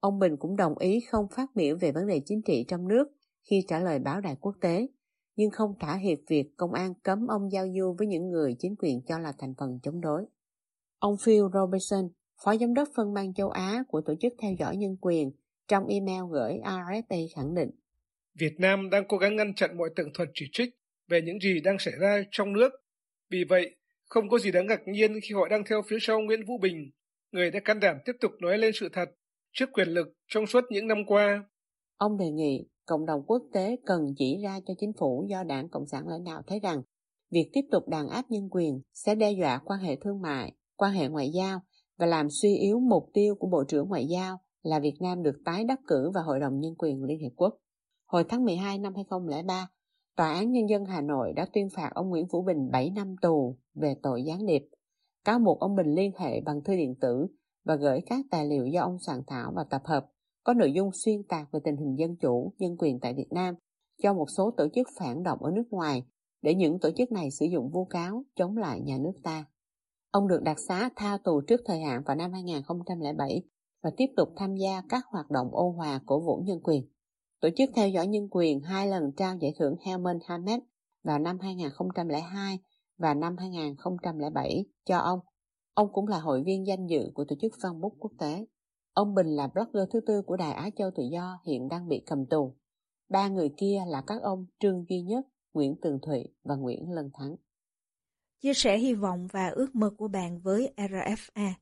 Ông 0.00 0.18
Bình 0.18 0.36
cũng 0.36 0.56
đồng 0.56 0.78
ý 0.78 1.00
không 1.10 1.26
phát 1.28 1.50
biểu 1.54 1.76
về 1.80 1.92
vấn 1.92 2.06
đề 2.06 2.20
chính 2.26 2.42
trị 2.42 2.64
trong 2.68 2.88
nước 2.88 3.04
khi 3.50 3.64
trả 3.68 3.80
lời 3.80 3.98
báo 3.98 4.20
đài 4.20 4.36
quốc 4.40 4.54
tế, 4.60 4.88
nhưng 5.36 5.50
không 5.50 5.74
thả 5.80 5.96
hiệp 5.96 6.18
việc 6.28 6.56
công 6.56 6.72
an 6.72 6.94
cấm 7.02 7.26
ông 7.26 7.52
giao 7.52 7.66
du 7.78 7.94
với 7.98 8.06
những 8.06 8.30
người 8.30 8.56
chính 8.58 8.74
quyền 8.78 9.02
cho 9.02 9.18
là 9.18 9.32
thành 9.38 9.54
phần 9.58 9.78
chống 9.82 10.00
đối. 10.00 10.26
Ông 10.98 11.16
Phil 11.24 11.42
Robertson, 11.54 12.08
Phó 12.44 12.56
Giám 12.56 12.74
đốc 12.74 12.88
phân 12.96 13.14
ban 13.14 13.34
châu 13.34 13.50
Á 13.50 13.84
của 13.88 14.00
Tổ 14.00 14.14
chức 14.20 14.32
Theo 14.38 14.52
dõi 14.58 14.76
Nhân 14.76 14.96
quyền, 15.00 15.30
trong 15.70 15.86
email 15.86 16.22
gửi 16.32 16.52
RFA 16.64 17.26
khẳng 17.36 17.54
định 17.54 17.70
Việt 18.38 18.52
Nam 18.58 18.90
đang 18.90 19.04
cố 19.08 19.16
gắng 19.16 19.36
ngăn 19.36 19.54
chặn 19.54 19.78
mọi 19.78 19.90
tường 19.96 20.08
thuật 20.14 20.28
chỉ 20.34 20.46
trích 20.52 20.68
về 21.08 21.22
những 21.22 21.40
gì 21.40 21.60
đang 21.60 21.78
xảy 21.78 21.94
ra 22.00 22.22
trong 22.30 22.52
nước. 22.52 22.72
Vì 23.30 23.44
vậy, 23.48 23.76
không 24.04 24.28
có 24.28 24.38
gì 24.38 24.50
đáng 24.50 24.66
ngạc 24.66 24.80
nhiên 24.86 25.12
khi 25.22 25.34
họ 25.34 25.48
đang 25.48 25.64
theo 25.68 25.82
phía 25.88 25.96
sau 26.00 26.20
Nguyễn 26.20 26.46
Vũ 26.46 26.58
Bình, 26.58 26.90
người 27.32 27.50
đã 27.50 27.60
can 27.64 27.80
đảm 27.80 27.96
tiếp 28.04 28.12
tục 28.20 28.30
nói 28.40 28.58
lên 28.58 28.72
sự 28.74 28.88
thật 28.92 29.08
trước 29.52 29.72
quyền 29.72 29.88
lực 29.88 30.08
trong 30.28 30.46
suốt 30.46 30.64
những 30.70 30.86
năm 30.86 30.98
qua. 31.06 31.44
Ông 31.96 32.18
đề 32.18 32.30
nghị 32.30 32.68
cộng 32.86 33.06
đồng 33.06 33.22
quốc 33.26 33.42
tế 33.52 33.76
cần 33.86 34.00
chỉ 34.18 34.40
ra 34.42 34.60
cho 34.66 34.74
chính 34.78 34.92
phủ 34.98 35.26
do 35.30 35.44
đảng 35.44 35.68
Cộng 35.68 35.86
sản 35.86 36.08
lãnh 36.08 36.24
đạo 36.24 36.42
thấy 36.46 36.60
rằng 36.60 36.82
việc 37.30 37.50
tiếp 37.52 37.64
tục 37.70 37.88
đàn 37.88 38.08
áp 38.08 38.24
nhân 38.28 38.48
quyền 38.50 38.80
sẽ 38.94 39.14
đe 39.14 39.30
dọa 39.30 39.60
quan 39.64 39.80
hệ 39.80 39.96
thương 39.96 40.22
mại, 40.22 40.52
quan 40.76 40.92
hệ 40.92 41.08
ngoại 41.08 41.30
giao 41.30 41.60
và 41.98 42.06
làm 42.06 42.26
suy 42.30 42.56
yếu 42.56 42.80
mục 42.80 43.10
tiêu 43.14 43.34
của 43.34 43.48
Bộ 43.48 43.64
trưởng 43.68 43.88
Ngoại 43.88 44.06
giao 44.06 44.40
là 44.62 44.80
Việt 44.80 44.94
Nam 45.00 45.22
được 45.22 45.36
tái 45.44 45.64
đắc 45.64 45.80
cử 45.86 46.10
vào 46.14 46.24
Hội 46.24 46.40
đồng 46.40 46.60
Nhân 46.60 46.74
quyền 46.78 47.04
Liên 47.04 47.18
Hiệp 47.18 47.32
Quốc. 47.36 47.56
Hồi 48.06 48.24
tháng 48.28 48.44
12 48.44 48.78
năm 48.78 48.94
2003, 48.94 49.68
Tòa 50.16 50.32
án 50.32 50.52
Nhân 50.52 50.68
dân 50.68 50.84
Hà 50.84 51.00
Nội 51.00 51.32
đã 51.32 51.46
tuyên 51.52 51.68
phạt 51.76 51.90
ông 51.94 52.08
Nguyễn 52.08 52.26
Vũ 52.26 52.42
Bình 52.42 52.70
7 52.72 52.90
năm 52.90 53.16
tù 53.22 53.56
về 53.74 53.94
tội 54.02 54.22
gián 54.22 54.46
điệp. 54.46 54.62
Cáo 55.24 55.38
buộc 55.38 55.60
ông 55.60 55.76
Bình 55.76 55.94
liên 55.94 56.12
hệ 56.18 56.40
bằng 56.40 56.64
thư 56.64 56.76
điện 56.76 56.94
tử 57.00 57.26
và 57.64 57.76
gửi 57.76 58.00
các 58.06 58.24
tài 58.30 58.46
liệu 58.46 58.66
do 58.66 58.82
ông 58.82 58.98
soạn 58.98 59.20
thảo 59.26 59.52
và 59.56 59.64
tập 59.70 59.82
hợp 59.84 60.06
có 60.44 60.54
nội 60.54 60.72
dung 60.72 60.90
xuyên 60.92 61.22
tạc 61.28 61.52
về 61.52 61.60
tình 61.64 61.76
hình 61.76 61.98
dân 61.98 62.16
chủ, 62.16 62.52
nhân 62.58 62.76
quyền 62.78 63.00
tại 63.00 63.14
Việt 63.14 63.28
Nam 63.30 63.54
cho 64.02 64.14
một 64.14 64.26
số 64.36 64.50
tổ 64.56 64.68
chức 64.74 64.88
phản 64.98 65.22
động 65.22 65.38
ở 65.42 65.50
nước 65.50 65.66
ngoài 65.70 66.04
để 66.42 66.54
những 66.54 66.78
tổ 66.80 66.90
chức 66.96 67.12
này 67.12 67.30
sử 67.30 67.46
dụng 67.46 67.70
vu 67.70 67.84
cáo 67.84 68.24
chống 68.36 68.56
lại 68.56 68.80
nhà 68.80 68.98
nước 68.98 69.12
ta. 69.22 69.44
Ông 70.10 70.28
được 70.28 70.42
đặc 70.42 70.56
xá 70.68 70.90
tha 70.96 71.18
tù 71.24 71.40
trước 71.40 71.60
thời 71.64 71.80
hạn 71.80 72.02
vào 72.06 72.16
năm 72.16 72.32
2007 72.32 73.42
và 73.82 73.90
tiếp 73.96 74.06
tục 74.16 74.28
tham 74.36 74.56
gia 74.56 74.82
các 74.88 75.04
hoạt 75.06 75.30
động 75.30 75.48
ô 75.52 75.70
hòa 75.70 76.00
cổ 76.06 76.20
vũ 76.20 76.42
nhân 76.44 76.60
quyền. 76.62 76.88
Tổ 77.40 77.48
chức 77.56 77.70
theo 77.74 77.88
dõi 77.88 78.06
nhân 78.06 78.28
quyền 78.30 78.60
hai 78.60 78.88
lần 78.88 79.12
trao 79.16 79.36
giải 79.36 79.54
thưởng 79.58 79.76
Helmut 79.86 80.16
Hamed 80.24 80.60
vào 81.04 81.18
năm 81.18 81.38
2002 81.38 82.58
và 82.98 83.14
năm 83.14 83.36
2007 83.36 84.64
cho 84.84 84.98
ông. 84.98 85.20
Ông 85.74 85.92
cũng 85.92 86.08
là 86.08 86.18
hội 86.18 86.42
viên 86.42 86.66
danh 86.66 86.86
dự 86.86 87.10
của 87.14 87.24
tổ 87.24 87.36
chức 87.40 87.52
văn 87.62 87.80
bút 87.80 87.96
quốc 87.98 88.12
tế. 88.18 88.46
Ông 88.92 89.14
Bình 89.14 89.26
là 89.26 89.46
blogger 89.46 89.88
thứ 89.92 90.00
tư 90.06 90.22
của 90.22 90.36
Đài 90.36 90.52
Á 90.52 90.70
Châu 90.76 90.90
Tự 90.96 91.02
Do 91.12 91.40
hiện 91.46 91.68
đang 91.68 91.88
bị 91.88 92.02
cầm 92.06 92.26
tù. 92.26 92.56
Ba 93.08 93.28
người 93.28 93.50
kia 93.56 93.82
là 93.86 94.02
các 94.06 94.22
ông 94.22 94.46
Trương 94.58 94.84
Duy 94.88 95.00
Nhất, 95.02 95.26
Nguyễn 95.54 95.76
Tường 95.82 95.98
Thụy 96.02 96.24
và 96.44 96.56
Nguyễn 96.56 96.90
Lân 96.90 97.10
Thắng. 97.14 97.36
Chia 98.42 98.54
sẻ 98.54 98.78
hy 98.78 98.94
vọng 98.94 99.26
và 99.32 99.48
ước 99.48 99.74
mơ 99.74 99.90
của 99.98 100.08
bạn 100.08 100.40
với 100.40 100.72
RFA. 100.76 101.52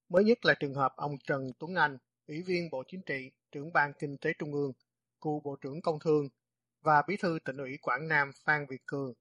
Mới 0.09 0.23
nhất 0.23 0.45
là 0.45 0.53
trường 0.59 0.73
hợp 0.73 0.93
ông 0.95 1.17
Trần 1.27 1.51
Tuấn 1.59 1.75
Anh, 1.75 1.97
Ủy 2.27 2.41
viên 2.41 2.69
Bộ 2.71 2.83
Chính 2.87 3.01
trị, 3.05 3.31
trưởng 3.51 3.73
Ban 3.73 3.93
Kinh 3.99 4.17
tế 4.17 4.33
Trung 4.39 4.53
ương, 4.53 4.71
cựu 5.23 5.41
Bộ 5.43 5.55
trưởng 5.61 5.81
Công 5.81 5.99
Thương 5.99 6.27
và 6.81 7.03
Bí 7.07 7.15
thư 7.21 7.39
tỉnh 7.45 7.57
ủy 7.57 7.77
Quảng 7.81 8.07
Nam 8.07 8.31
Phan 8.45 8.65
Việt 8.69 8.81
Cường 8.85 9.13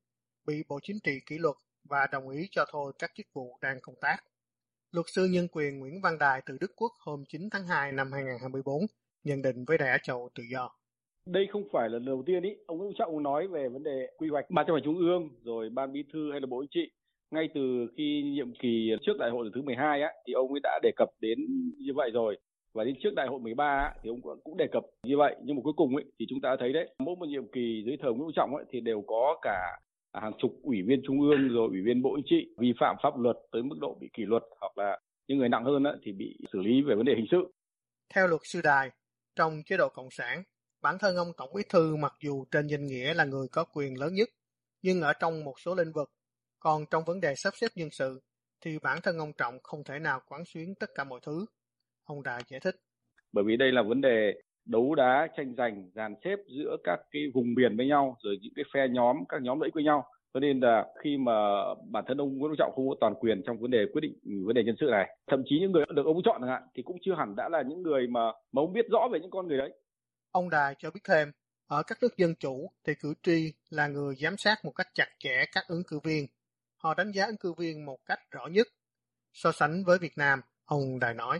bị 0.46 0.54
Bộ 0.68 0.78
Chính 0.82 0.96
trị 1.04 1.12
kỷ 1.26 1.38
luật 1.38 1.56
và 1.84 2.06
đồng 2.12 2.28
ý 2.28 2.48
cho 2.50 2.64
thôi 2.72 2.92
các 2.98 3.10
chức 3.14 3.26
vụ 3.34 3.58
đang 3.62 3.78
công 3.82 3.94
tác. 4.00 4.16
Luật 4.90 5.06
sư 5.08 5.24
nhân 5.24 5.48
quyền 5.52 5.78
Nguyễn 5.78 6.00
Văn 6.02 6.18
Đài 6.18 6.42
từ 6.46 6.56
Đức 6.60 6.72
Quốc 6.76 6.92
hôm 6.98 7.24
9 7.28 7.50
tháng 7.50 7.66
2 7.66 7.92
năm 7.92 8.12
2024 8.12 8.80
nhận 9.24 9.42
định 9.42 9.64
với 9.66 9.78
Đài 9.78 9.88
Á 9.88 9.98
Châu 10.02 10.28
Tự 10.34 10.42
Do. 10.52 10.70
Đây 11.26 11.46
không 11.50 11.68
phải 11.72 11.88
là 11.88 11.92
lần 11.92 12.04
đầu 12.04 12.22
tiên 12.26 12.42
ý, 12.42 12.50
ông 12.66 12.78
Nguyễn 12.78 12.92
Trọng 12.98 13.22
nói 13.22 13.48
về 13.48 13.68
vấn 13.68 13.82
đề 13.82 14.06
quy 14.18 14.28
hoạch 14.28 14.50
ban 14.50 14.66
chấp 14.66 14.72
hành 14.72 14.82
trung 14.84 14.98
ương 14.98 15.30
rồi 15.44 15.70
ban 15.70 15.92
bí 15.92 16.04
thư 16.12 16.30
hay 16.32 16.40
là 16.40 16.46
bộ 16.46 16.62
chính 16.62 16.70
trị. 16.70 16.90
Ngay 17.30 17.48
từ 17.54 17.60
khi 17.96 18.22
nhiệm 18.22 18.54
kỳ 18.54 18.90
trước 19.02 19.12
đại 19.18 19.30
hội 19.30 19.44
lần 19.44 19.52
thứ 19.54 19.62
12 19.62 20.02
á, 20.02 20.12
thì 20.26 20.32
ông 20.32 20.52
ấy 20.52 20.60
đã 20.62 20.80
đề 20.82 20.90
cập 20.96 21.08
đến 21.20 21.38
như 21.78 21.92
vậy 21.94 22.10
rồi. 22.14 22.38
Và 22.74 22.84
đến 22.84 22.94
trước 23.02 23.10
đại 23.16 23.26
hội 23.26 23.40
13 23.40 23.64
á, 23.64 23.94
thì 24.02 24.10
ông 24.10 24.20
cũng 24.44 24.56
đề 24.56 24.66
cập 24.72 24.82
như 25.02 25.16
vậy. 25.18 25.36
Nhưng 25.44 25.56
mà 25.56 25.62
cuối 25.64 25.72
cùng 25.76 25.96
ấy, 25.96 26.04
thì 26.18 26.26
chúng 26.28 26.40
ta 26.40 26.56
thấy 26.60 26.72
đấy, 26.72 26.94
mỗi 26.98 27.16
một 27.16 27.26
nhiệm 27.28 27.52
kỳ 27.52 27.82
dưới 27.86 27.96
thời 28.02 28.12
Nguyễn 28.12 28.30
Trọng 28.36 28.56
ấy, 28.56 28.64
thì 28.70 28.80
đều 28.80 29.02
có 29.06 29.38
cả 29.42 29.78
hàng 30.12 30.32
chục 30.38 30.50
ủy 30.62 30.82
viên 30.86 31.02
trung 31.06 31.20
ương 31.20 31.48
rồi 31.48 31.68
ủy 31.68 31.80
viên 31.84 32.02
bộ 32.02 32.16
chính 32.16 32.26
trị 32.28 32.54
vi 32.58 32.72
phạm 32.80 32.96
pháp 33.02 33.18
luật 33.18 33.36
tới 33.52 33.62
mức 33.62 33.76
độ 33.80 33.96
bị 34.00 34.08
kỷ 34.12 34.22
luật 34.22 34.42
hoặc 34.60 34.78
là 34.78 34.98
những 35.28 35.38
người 35.38 35.48
nặng 35.48 35.64
hơn 35.64 35.82
thì 36.04 36.12
bị 36.12 36.38
xử 36.52 36.58
lý 36.58 36.82
về 36.82 36.94
vấn 36.94 37.04
đề 37.04 37.14
hình 37.16 37.26
sự. 37.30 37.52
Theo 38.14 38.26
luật 38.26 38.40
sư 38.44 38.60
Đài, 38.64 38.90
trong 39.36 39.62
chế 39.66 39.76
độ 39.76 39.88
cộng 39.88 40.10
sản, 40.10 40.42
bản 40.82 40.96
thân 41.00 41.16
ông 41.16 41.28
tổng 41.36 41.50
bí 41.54 41.62
thư 41.68 41.96
mặc 41.96 42.12
dù 42.22 42.44
trên 42.50 42.66
danh 42.66 42.86
nghĩa 42.86 43.14
là 43.14 43.24
người 43.24 43.46
có 43.52 43.64
quyền 43.64 44.00
lớn 44.00 44.14
nhất, 44.14 44.28
nhưng 44.82 45.00
ở 45.00 45.12
trong 45.20 45.44
một 45.44 45.54
số 45.60 45.74
lĩnh 45.74 45.92
vực, 45.94 46.10
còn 46.60 46.84
trong 46.90 47.04
vấn 47.06 47.20
đề 47.20 47.34
sắp 47.36 47.52
xếp 47.60 47.68
nhân 47.74 47.88
sự 47.90 48.20
thì 48.60 48.78
bản 48.82 48.98
thân 49.02 49.18
ông 49.18 49.32
Trọng 49.38 49.58
không 49.62 49.84
thể 49.84 49.98
nào 49.98 50.20
quán 50.28 50.44
xuyến 50.44 50.74
tất 50.80 50.90
cả 50.94 51.04
mọi 51.04 51.20
thứ. 51.26 51.46
Ông 52.04 52.22
Đài 52.22 52.42
giải 52.48 52.60
thích. 52.60 52.76
Bởi 53.32 53.44
vì 53.44 53.56
đây 53.56 53.72
là 53.72 53.82
vấn 53.82 54.00
đề 54.00 54.34
đấu 54.64 54.94
đá 54.94 55.28
tranh 55.36 55.54
giành 55.54 55.90
dàn 55.94 56.14
xếp 56.24 56.36
giữa 56.58 56.76
các 56.84 57.00
cái 57.10 57.22
vùng 57.34 57.54
miền 57.54 57.76
với 57.76 57.86
nhau 57.86 58.16
rồi 58.22 58.38
những 58.42 58.52
cái 58.56 58.64
phe 58.74 58.88
nhóm 58.88 59.16
các 59.28 59.42
nhóm 59.42 59.60
lợi 59.60 59.66
ích 59.66 59.74
với 59.74 59.84
nhau. 59.84 60.04
Cho 60.34 60.40
nên 60.40 60.60
là 60.60 60.86
khi 61.04 61.16
mà 61.16 61.32
bản 61.90 62.04
thân 62.08 62.16
ông 62.16 62.38
Nguyễn 62.38 62.50
Phú 62.52 62.56
Trọng 62.58 62.72
không 62.76 62.88
có 62.88 62.94
toàn 63.00 63.14
quyền 63.14 63.42
trong 63.46 63.58
vấn 63.58 63.70
đề 63.70 63.86
quyết 63.92 64.00
định 64.00 64.18
vấn 64.46 64.54
đề 64.54 64.64
nhân 64.64 64.76
sự 64.80 64.86
này 64.90 65.16
thậm 65.30 65.42
chí 65.46 65.60
những 65.60 65.72
người 65.72 65.84
được 65.94 66.06
ông 66.06 66.22
chọn 66.24 66.40
chẳng 66.40 66.50
hạn 66.50 66.62
thì 66.74 66.82
cũng 66.82 66.96
chưa 67.02 67.14
hẳn 67.14 67.36
đã 67.36 67.48
là 67.48 67.62
những 67.62 67.82
người 67.82 68.06
mà 68.06 68.20
mà 68.52 68.62
ông 68.62 68.72
biết 68.72 68.86
rõ 68.90 69.08
về 69.12 69.20
những 69.20 69.30
con 69.30 69.48
người 69.48 69.58
đấy. 69.58 69.72
Ông 70.30 70.50
Đài 70.50 70.74
cho 70.78 70.90
biết 70.90 71.00
thêm 71.08 71.32
ở 71.66 71.82
các 71.86 71.98
nước 72.02 72.16
dân 72.16 72.34
chủ 72.40 72.70
thì 72.84 72.92
cử 73.00 73.14
tri 73.22 73.52
là 73.70 73.88
người 73.88 74.14
giám 74.14 74.36
sát 74.36 74.64
một 74.64 74.72
cách 74.74 74.88
chặt 74.94 75.08
chẽ 75.18 75.44
các 75.52 75.64
ứng 75.68 75.82
cử 75.88 76.00
viên. 76.04 76.26
Họ 76.76 76.94
đánh 76.94 77.12
giá 77.12 77.26
ứng 77.26 77.36
cử 77.40 77.52
viên 77.58 77.84
một 77.86 77.98
cách 78.06 78.20
rõ 78.30 78.46
nhất. 78.46 78.66
So 79.32 79.52
sánh 79.52 79.84
với 79.86 79.98
Việt 79.98 80.12
Nam 80.16 80.40
ông 80.64 80.98
Đài 81.00 81.14
nói 81.14 81.38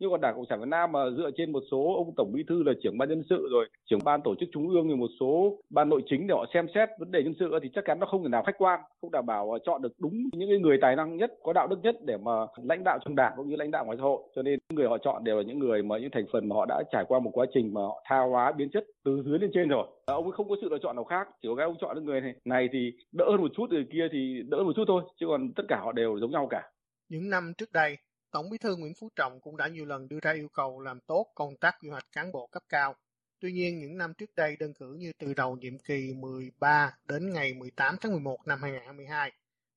nhưng 0.00 0.10
còn 0.10 0.20
đảng 0.20 0.34
cộng 0.34 0.46
sản 0.48 0.60
việt 0.60 0.68
nam 0.68 0.92
mà 0.92 1.00
dựa 1.16 1.30
trên 1.36 1.52
một 1.52 1.62
số 1.70 1.94
ông 1.96 2.14
tổng 2.16 2.32
bí 2.32 2.42
thư 2.48 2.62
là 2.62 2.72
trưởng 2.82 2.98
ban 2.98 3.08
nhân 3.08 3.22
sự 3.30 3.48
rồi, 3.50 3.68
trưởng 3.90 4.04
ban 4.04 4.20
tổ 4.24 4.34
chức 4.40 4.48
trung 4.52 4.68
ương 4.68 4.88
rồi 4.88 4.96
một 4.96 5.10
số 5.20 5.58
ban 5.70 5.88
nội 5.88 6.02
chính 6.10 6.26
để 6.26 6.34
họ 6.34 6.46
xem 6.54 6.66
xét 6.74 6.88
vấn 6.98 7.10
đề 7.10 7.22
nhân 7.22 7.34
sự 7.38 7.58
thì 7.62 7.68
chắc 7.74 7.84
chắn 7.86 7.98
nó 8.00 8.06
không 8.06 8.22
thể 8.22 8.28
nào 8.28 8.42
khách 8.46 8.58
quan, 8.58 8.80
không 9.00 9.10
đảm 9.10 9.26
bảo 9.26 9.50
ờ, 9.50 9.58
chọn 9.66 9.82
được 9.82 9.92
đúng 9.98 10.14
những 10.32 10.62
người 10.62 10.78
tài 10.82 10.96
năng 10.96 11.16
nhất, 11.16 11.32
có 11.42 11.52
đạo 11.52 11.66
đức 11.66 11.76
nhất 11.82 11.96
để 12.04 12.16
mà 12.16 12.32
lãnh 12.62 12.84
đạo 12.84 12.98
trong 13.04 13.16
đảng 13.16 13.32
cũng 13.36 13.48
như 13.48 13.56
lãnh 13.56 13.70
đạo 13.70 13.84
ngoài 13.84 13.98
xã 13.98 14.02
hội. 14.02 14.22
Cho 14.36 14.42
nên 14.42 14.58
những 14.68 14.76
người 14.76 14.88
họ 14.88 14.98
chọn 14.98 15.24
đều 15.24 15.36
là 15.36 15.42
những 15.42 15.58
người 15.58 15.82
mà 15.82 15.98
những 15.98 16.10
thành 16.12 16.26
phần 16.32 16.48
mà 16.48 16.56
họ 16.56 16.66
đã 16.66 16.82
trải 16.92 17.04
qua 17.08 17.18
một 17.18 17.30
quá 17.32 17.46
trình 17.54 17.74
mà 17.74 17.80
họ 17.80 18.02
tha 18.08 18.20
hóa 18.20 18.52
biến 18.52 18.70
chất 18.72 18.84
từ 19.04 19.22
dưới 19.26 19.38
lên 19.38 19.50
trên 19.54 19.68
rồi. 19.68 19.86
Ông 20.06 20.24
ấy 20.24 20.32
không 20.32 20.48
có 20.48 20.56
sự 20.62 20.68
lựa 20.70 20.78
chọn 20.82 20.96
nào 20.96 21.04
khác, 21.04 21.28
chỉ 21.42 21.48
có 21.48 21.54
cái 21.54 21.66
ông 21.66 21.76
chọn 21.80 21.94
được 21.94 22.02
người 22.02 22.20
này. 22.20 22.34
Này 22.44 22.68
thì 22.72 22.92
đỡ 23.12 23.24
hơn 23.30 23.40
một 23.40 23.50
chút, 23.56 23.70
người 23.70 23.86
kia 23.92 24.08
thì 24.12 24.42
đỡ 24.48 24.56
hơn 24.56 24.66
một 24.66 24.72
chút 24.76 24.84
thôi, 24.86 25.02
chứ 25.20 25.26
còn 25.28 25.52
tất 25.56 25.62
cả 25.68 25.80
họ 25.84 25.92
đều 25.92 26.18
giống 26.20 26.30
nhau 26.30 26.46
cả. 26.50 26.62
Những 27.08 27.30
năm 27.30 27.52
trước 27.58 27.72
đây 27.72 27.96
Tổng 28.30 28.50
bí 28.50 28.58
thư 28.58 28.76
Nguyễn 28.76 28.94
Phú 28.94 29.08
Trọng 29.16 29.40
cũng 29.40 29.56
đã 29.56 29.68
nhiều 29.68 29.84
lần 29.84 30.08
đưa 30.08 30.18
ra 30.22 30.32
yêu 30.32 30.48
cầu 30.48 30.80
làm 30.80 31.00
tốt 31.00 31.26
công 31.34 31.56
tác 31.56 31.76
quy 31.80 31.88
hoạch 31.88 32.06
cán 32.12 32.32
bộ 32.32 32.46
cấp 32.46 32.62
cao. 32.68 32.94
Tuy 33.40 33.52
nhiên, 33.52 33.78
những 33.78 33.98
năm 33.98 34.14
trước 34.18 34.34
đây 34.36 34.56
đơn 34.56 34.74
cử 34.74 34.94
như 34.98 35.12
từ 35.18 35.34
đầu 35.34 35.56
nhiệm 35.56 35.78
kỳ 35.78 36.12
13 36.14 36.96
đến 37.04 37.32
ngày 37.32 37.54
18 37.54 37.96
tháng 38.00 38.12
11 38.12 38.46
năm 38.46 38.62
2022, 38.62 39.32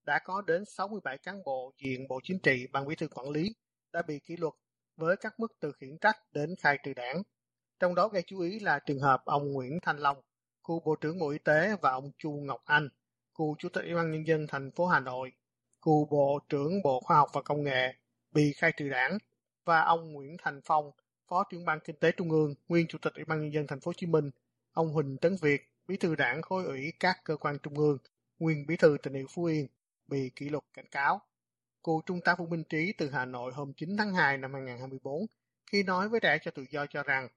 đã 0.05 0.19
có 0.25 0.41
đến 0.41 0.65
67 0.65 1.17
cán 1.17 1.43
bộ 1.45 1.73
diện 1.83 2.07
Bộ 2.07 2.19
Chính 2.23 2.39
trị, 2.39 2.67
Ban 2.71 2.87
bí 2.87 2.95
thư 2.95 3.07
quản 3.07 3.29
lý 3.29 3.55
đã 3.93 4.01
bị 4.07 4.19
kỷ 4.19 4.37
luật 4.37 4.53
với 4.97 5.15
các 5.17 5.39
mức 5.39 5.53
từ 5.59 5.71
khiển 5.71 5.97
trách 6.01 6.17
đến 6.31 6.55
khai 6.59 6.77
trừ 6.83 6.93
đảng. 6.93 7.23
Trong 7.79 7.95
đó 7.95 8.07
gây 8.07 8.23
chú 8.27 8.39
ý 8.39 8.59
là 8.59 8.79
trường 8.79 8.99
hợp 8.99 9.21
ông 9.25 9.53
Nguyễn 9.53 9.79
Thanh 9.81 9.97
Long, 9.97 10.17
cựu 10.63 10.79
Bộ 10.85 10.95
trưởng 10.95 11.19
Bộ 11.19 11.29
Y 11.29 11.37
tế 11.37 11.75
và 11.81 11.91
ông 11.91 12.11
Chu 12.17 12.31
Ngọc 12.31 12.61
Anh, 12.65 12.89
cựu 13.35 13.55
Chủ 13.59 13.69
tịch 13.69 13.83
Ủy 13.83 13.93
ban 13.93 14.11
Nhân 14.11 14.27
dân 14.27 14.47
thành 14.47 14.71
phố 14.71 14.85
Hà 14.85 14.99
Nội, 14.99 15.31
cựu 15.81 16.07
Bộ 16.11 16.39
trưởng 16.49 16.81
Bộ 16.83 16.99
Khoa 16.99 17.17
học 17.17 17.29
và 17.33 17.41
Công 17.41 17.63
nghệ 17.63 17.93
bị 18.33 18.53
khai 18.53 18.71
trừ 18.77 18.89
đảng 18.89 19.17
và 19.65 19.81
ông 19.81 20.13
Nguyễn 20.13 20.37
Thành 20.39 20.61
Phong, 20.65 20.91
Phó 21.27 21.43
trưởng 21.49 21.65
ban 21.65 21.79
kinh 21.79 21.95
tế 21.95 22.11
Trung 22.11 22.31
ương, 22.31 22.55
nguyên 22.67 22.87
Chủ 22.87 22.97
tịch 23.01 23.13
Ủy 23.15 23.25
ban 23.25 23.41
nhân 23.41 23.53
dân 23.53 23.67
thành 23.67 23.79
phố 23.79 23.89
Hồ 23.89 23.93
Chí 23.93 24.07
Minh, 24.07 24.31
ông 24.73 24.93
Huỳnh 24.93 25.17
Tấn 25.17 25.35
Việt, 25.41 25.61
Bí 25.87 25.97
thư 25.97 26.15
Đảng 26.15 26.41
khối 26.41 26.63
ủy 26.63 26.93
các 26.99 27.17
cơ 27.23 27.37
quan 27.37 27.57
trung 27.63 27.77
ương, 27.77 27.97
nguyên 28.39 28.65
Bí 28.67 28.77
thư 28.77 28.97
tỉnh 29.03 29.13
ủy 29.13 29.25
Phú 29.29 29.45
Yên 29.45 29.67
bị 30.07 30.31
kỷ 30.35 30.49
luật 30.49 30.63
cảnh 30.73 30.85
cáo. 30.91 31.21
Cụ 31.81 32.01
Trung 32.05 32.21
tá 32.21 32.35
Vũ 32.35 32.45
Minh 32.45 32.63
Trí 32.69 32.93
từ 32.97 33.09
Hà 33.09 33.25
Nội 33.25 33.51
hôm 33.53 33.73
9 33.73 33.97
tháng 33.97 34.13
2 34.13 34.37
năm 34.37 34.53
2024 34.53 35.25
khi 35.71 35.83
nói 35.83 36.09
với 36.09 36.19
Đảng 36.19 36.39
cho 36.43 36.51
tự 36.51 36.65
do 36.69 36.85
cho 36.85 37.03
rằng 37.03 37.27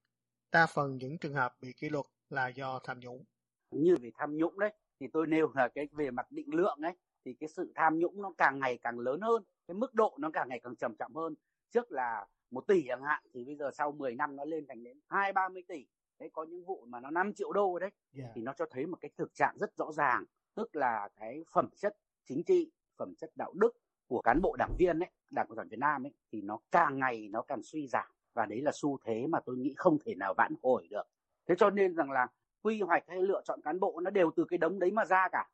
đa 0.53 0.67
phần 0.67 0.97
những 0.97 1.19
trường 1.19 1.35
hợp 1.35 1.57
bị 1.61 1.73
kỷ 1.73 1.89
luật 1.89 2.05
là 2.31 2.49
do 2.49 2.81
tham 2.85 3.01
nhũng. 3.01 3.25
Như 3.71 3.97
về 4.03 4.11
tham 4.19 4.37
nhũng 4.37 4.59
đấy 4.59 4.73
thì 5.01 5.07
tôi 5.13 5.27
nêu 5.27 5.53
là 5.55 5.69
cái 5.75 5.89
về 5.93 6.11
mặt 6.11 6.27
định 6.31 6.55
lượng 6.55 6.79
ấy 6.83 6.93
thì 7.27 7.35
cái 7.41 7.49
sự 7.49 7.73
tham 7.75 7.99
nhũng 7.99 8.23
nó 8.23 8.33
càng 8.39 8.59
ngày 8.59 8.79
càng 8.83 8.99
lớn 8.99 9.21
hơn 9.21 9.43
cái 9.67 9.75
mức 9.75 9.95
độ 9.95 10.17
nó 10.19 10.31
càng 10.33 10.49
ngày 10.49 10.61
càng 10.63 10.77
trầm 10.77 10.95
trọng 10.99 11.17
hơn. 11.17 11.35
Trước 11.71 11.93
là 11.93 12.27
một 12.51 12.67
tỷ 12.67 12.85
chẳng 12.89 13.03
hạn 13.03 13.23
thì 13.35 13.45
bây 13.45 13.57
giờ 13.57 13.71
sau 13.73 13.93
10 13.93 14.15
năm 14.15 14.37
nó 14.37 14.45
lên 14.45 14.67
thành 14.69 14.85
đến 14.85 15.01
hai 15.09 15.33
ba 15.33 15.49
mươi 15.49 15.63
tỷ. 15.69 15.87
Đấy 16.19 16.31
có 16.33 16.45
những 16.45 16.65
vụ 16.65 16.85
mà 16.89 17.01
nó 17.01 17.11
5 17.11 17.33
triệu 17.35 17.53
đô 17.53 17.79
đấy 17.79 17.91
yeah. 18.19 18.31
thì 18.35 18.43
nó 18.43 18.53
cho 18.57 18.67
thấy 18.71 18.87
một 18.87 18.97
cái 19.01 19.11
thực 19.17 19.35
trạng 19.35 19.57
rất 19.59 19.77
rõ 19.77 19.93
ràng. 19.93 20.25
Tức 20.55 20.77
là 20.77 21.09
cái 21.17 21.45
phẩm 21.53 21.69
chất 21.77 21.97
chính 22.25 22.43
trị 22.45 22.71
phẩm 22.99 23.15
chất 23.19 23.31
đạo 23.35 23.53
đức 23.55 23.71
của 24.07 24.23
cán 24.23 24.41
bộ 24.43 24.57
đảng 24.59 24.77
viên 24.79 24.99
ấy 24.99 25.11
đảng 25.31 25.47
cộng 25.49 25.57
sản 25.57 25.69
việt 25.69 25.79
nam 25.79 26.07
ấy 26.07 26.13
thì 26.33 26.43
nó 26.43 26.59
càng 26.71 26.99
ngày 26.99 27.29
nó 27.31 27.43
càng 27.43 27.63
suy 27.63 27.87
giảm. 27.87 28.07
Và 28.35 28.47
đấy 28.47 28.61
là 28.61 28.73
xu 28.75 28.99
thế 29.05 29.27
mà 29.27 29.41
tôi 29.47 29.57
nghĩ 29.57 29.75
không 29.77 29.99
thể 30.05 30.15
nào 30.15 30.35
vãn 30.35 30.55
hồi 30.63 30.87
được. 30.91 31.05
Thế 31.49 31.55
cho 31.59 31.71
nên 31.71 31.95
rằng 31.95 32.11
là 32.11 32.27
quy 32.63 32.81
hoạch 32.81 33.05
hay 33.09 33.23
lựa 33.23 33.43
chọn 33.45 33.61
cán 33.63 33.81
bộ 33.81 34.01
nó 34.01 34.11
đều 34.11 34.31
từ 34.37 34.45
cái 34.49 34.59
đống 34.59 34.79
đấy 34.79 34.91
mà 34.91 35.05
ra 35.05 35.29
cả. 35.33 35.49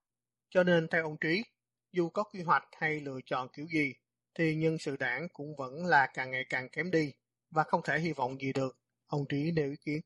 Cho 0.50 0.64
nên 0.64 0.88
theo 0.88 1.02
ông 1.02 1.17
trí 1.17 1.43
dù 1.93 2.09
có 2.09 2.23
quy 2.23 2.43
hoạch 2.43 2.69
hay 2.73 3.01
lựa 3.01 3.19
chọn 3.27 3.49
kiểu 3.53 3.67
gì 3.67 3.95
thì 4.35 4.55
nhân 4.55 4.79
sự 4.79 4.97
đảng 4.97 5.29
cũng 5.33 5.57
vẫn 5.59 5.87
là 5.87 6.07
càng 6.15 6.31
ngày 6.31 6.45
càng 6.49 6.69
kém 6.69 6.91
đi 6.91 7.13
và 7.51 7.63
không 7.63 7.81
thể 7.85 7.99
hy 7.99 8.13
vọng 8.13 8.37
gì 8.41 8.53
được. 8.53 8.77
Ông 9.07 9.25
Trí 9.29 9.53
nêu 9.53 9.71
ý 9.71 9.77
kiến. 9.85 10.01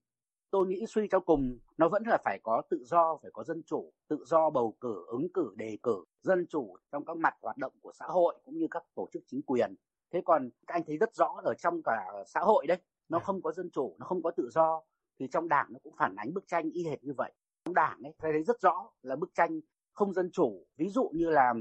Tôi 0.51 0.67
nghĩ 0.67 0.85
suy 0.89 1.09
cho 1.11 1.21
cùng 1.21 1.59
nó 1.77 1.89
vẫn 1.89 2.03
là 2.07 2.19
phải 2.25 2.39
có 2.43 2.63
tự 2.71 2.85
do, 2.85 3.19
phải 3.23 3.31
có 3.35 3.45
dân 3.45 3.63
chủ, 3.67 3.93
tự 4.09 4.25
do 4.27 4.51
bầu 4.51 4.77
cử, 4.81 5.05
ứng 5.07 5.33
cử, 5.35 5.53
đề 5.57 5.79
cử, 5.83 6.05
dân 6.23 6.47
chủ 6.47 6.77
trong 6.93 7.05
các 7.05 7.17
mặt 7.17 7.35
hoạt 7.43 7.57
động 7.59 7.73
của 7.81 7.93
xã 7.93 8.05
hội 8.09 8.35
cũng 8.45 8.59
như 8.59 8.67
các 8.71 8.83
tổ 8.95 9.09
chức 9.13 9.23
chính 9.27 9.43
quyền. 9.43 9.75
Thế 10.13 10.21
còn 10.25 10.51
các 10.67 10.75
anh 10.75 10.83
thấy 10.87 10.97
rất 10.97 11.15
rõ 11.15 11.41
ở 11.45 11.55
trong 11.55 11.81
cả 11.85 12.07
xã 12.27 12.41
hội 12.41 12.67
đấy, 12.67 12.79
nó 13.09 13.19
không 13.19 13.43
có 13.43 13.53
dân 13.53 13.71
chủ, 13.71 13.97
nó 13.99 14.07
không 14.07 14.23
có 14.23 14.31
tự 14.31 14.49
do 14.53 14.83
thì 15.19 15.27
trong 15.33 15.49
đảng 15.49 15.67
nó 15.71 15.79
cũng 15.83 15.95
phản 15.99 16.17
ánh 16.17 16.35
bức 16.35 16.45
tranh 16.47 16.71
y 16.71 16.85
hệt 16.85 17.05
như 17.05 17.13
vậy. 17.17 17.33
Trong 17.65 17.75
đảng 17.75 18.03
ấy 18.03 18.15
thấy 18.19 18.43
rất 18.43 18.61
rõ 18.61 18.91
là 19.03 19.17
bức 19.17 19.35
tranh 19.35 19.61
không 19.93 20.15
dân 20.15 20.31
chủ, 20.33 20.67
ví 20.77 20.89
dụ 20.89 21.11
như 21.15 21.31
là 21.31 21.55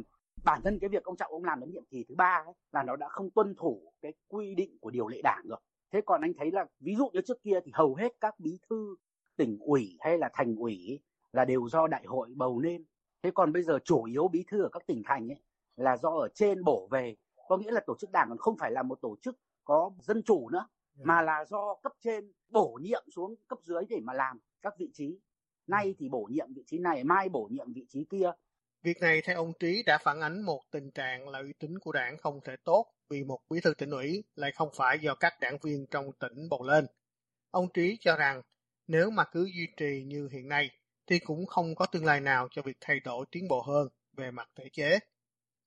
bản 0.44 0.62
thân 0.64 0.80
cái 0.80 0.90
việc 0.90 1.04
ông 1.04 1.18
trọng 1.18 1.32
ông 1.32 1.44
làm 1.44 1.60
đến 1.60 1.72
nhiệm 1.72 1.86
kỳ 1.86 2.06
thứ 2.10 2.16
ba 2.16 2.44
ấy, 2.46 2.54
là 2.72 2.84
nó 2.84 2.96
đã 2.96 3.08
không 3.10 3.30
tuân 3.30 3.56
thủ 3.56 3.94
cái 4.02 4.14
quy 4.28 4.56
định 4.56 4.78
của 4.82 4.90
điều 4.90 5.08
lệ 5.08 5.22
đảng 5.24 5.46
rồi. 5.50 5.60
Thế 5.92 6.02
còn 6.06 6.22
anh 6.22 6.34
thấy 6.38 6.52
là 6.52 6.66
ví 6.80 6.96
dụ 6.96 7.10
như 7.14 7.22
trước 7.22 7.44
kia 7.44 7.60
thì 7.66 7.72
hầu 7.76 7.96
hết 7.96 8.14
các 8.20 8.40
bí 8.40 8.60
thư 8.70 8.96
tỉnh 9.38 9.60
ủy 9.60 9.98
hay 10.00 10.18
là 10.18 10.30
thành 10.34 10.56
ủy 10.56 11.00
là 11.32 11.46
đều 11.46 11.70
do 11.70 11.88
đại 11.88 12.06
hội 12.06 12.30
bầu 12.36 12.60
lên. 12.60 12.84
Thế 13.24 13.32
còn 13.32 13.54
bây 13.54 13.64
giờ 13.64 13.80
chủ 13.84 14.04
yếu 14.04 14.28
bí 14.28 14.44
thư 14.48 14.62
ở 14.64 14.70
các 14.70 14.88
tỉnh 14.88 15.02
thành 15.06 15.32
ấy 15.32 15.42
là 15.76 15.98
do 15.98 16.10
ở 16.10 16.28
trên 16.34 16.64
bổ 16.64 16.88
về. 16.92 17.16
Có 17.48 17.58
nghĩa 17.58 17.72
là 17.72 17.82
tổ 17.88 17.96
chức 18.00 18.12
đảng 18.12 18.30
còn 18.30 18.38
không 18.38 18.58
phải 18.58 18.72
là 18.72 18.84
một 18.84 19.02
tổ 19.02 19.16
chức 19.22 19.38
có 19.64 19.92
dân 20.02 20.24
chủ 20.24 20.50
nữa 20.50 20.68
mà 21.04 21.22
là 21.22 21.46
do 21.46 21.76
cấp 21.84 21.92
trên 22.00 22.32
bổ 22.50 22.80
nhiệm 22.82 23.04
xuống 23.16 23.36
cấp 23.48 23.60
dưới 23.64 23.84
để 23.90 24.00
mà 24.04 24.14
làm 24.14 24.40
các 24.62 24.74
vị 24.78 24.90
trí. 24.94 25.20
Nay 25.68 25.96
thì 25.98 26.10
bổ 26.10 26.28
nhiệm 26.32 26.54
vị 26.54 26.64
trí 26.66 26.80
này 26.80 27.04
mai 27.04 27.30
bổ 27.30 27.48
nhiệm 27.52 27.74
vị 27.74 27.86
trí 27.90 28.06
kia 28.10 28.32
Việc 28.86 29.02
này 29.02 29.22
theo 29.22 29.36
ông 29.36 29.54
Trí 29.60 29.84
đã 29.84 29.98
phản 29.98 30.22
ánh 30.22 30.42
một 30.42 30.62
tình 30.72 30.92
trạng 30.92 31.30
là 31.30 31.40
uy 31.40 31.54
tín 31.60 31.80
của 31.80 31.92
đảng 31.92 32.18
không 32.18 32.40
thể 32.44 32.56
tốt 32.64 32.86
vì 33.10 33.24
một 33.24 33.40
bí 33.50 33.60
thư 33.64 33.74
tỉnh 33.74 33.90
ủy 33.90 34.24
lại 34.36 34.52
không 34.56 34.70
phải 34.78 35.00
do 35.00 35.16
các 35.16 35.34
đảng 35.42 35.58
viên 35.64 35.86
trong 35.92 36.06
tỉnh 36.20 36.50
bầu 36.50 36.64
lên. 36.64 36.86
Ông 37.52 37.68
Trí 37.74 37.98
cho 38.02 38.16
rằng 38.16 38.42
nếu 38.88 39.10
mà 39.10 39.24
cứ 39.32 39.50
duy 39.56 39.68
trì 39.78 40.04
như 40.06 40.30
hiện 40.32 40.48
nay 40.48 40.70
thì 41.08 41.20
cũng 41.20 41.46
không 41.46 41.76
có 41.76 41.86
tương 41.86 42.06
lai 42.06 42.22
nào 42.22 42.48
cho 42.52 42.62
việc 42.62 42.78
thay 42.82 43.00
đổi 43.00 43.26
tiến 43.32 43.48
bộ 43.48 43.62
hơn 43.62 43.88
về 44.18 44.32
mặt 44.32 44.50
thể 44.56 44.64
chế. 44.74 45.00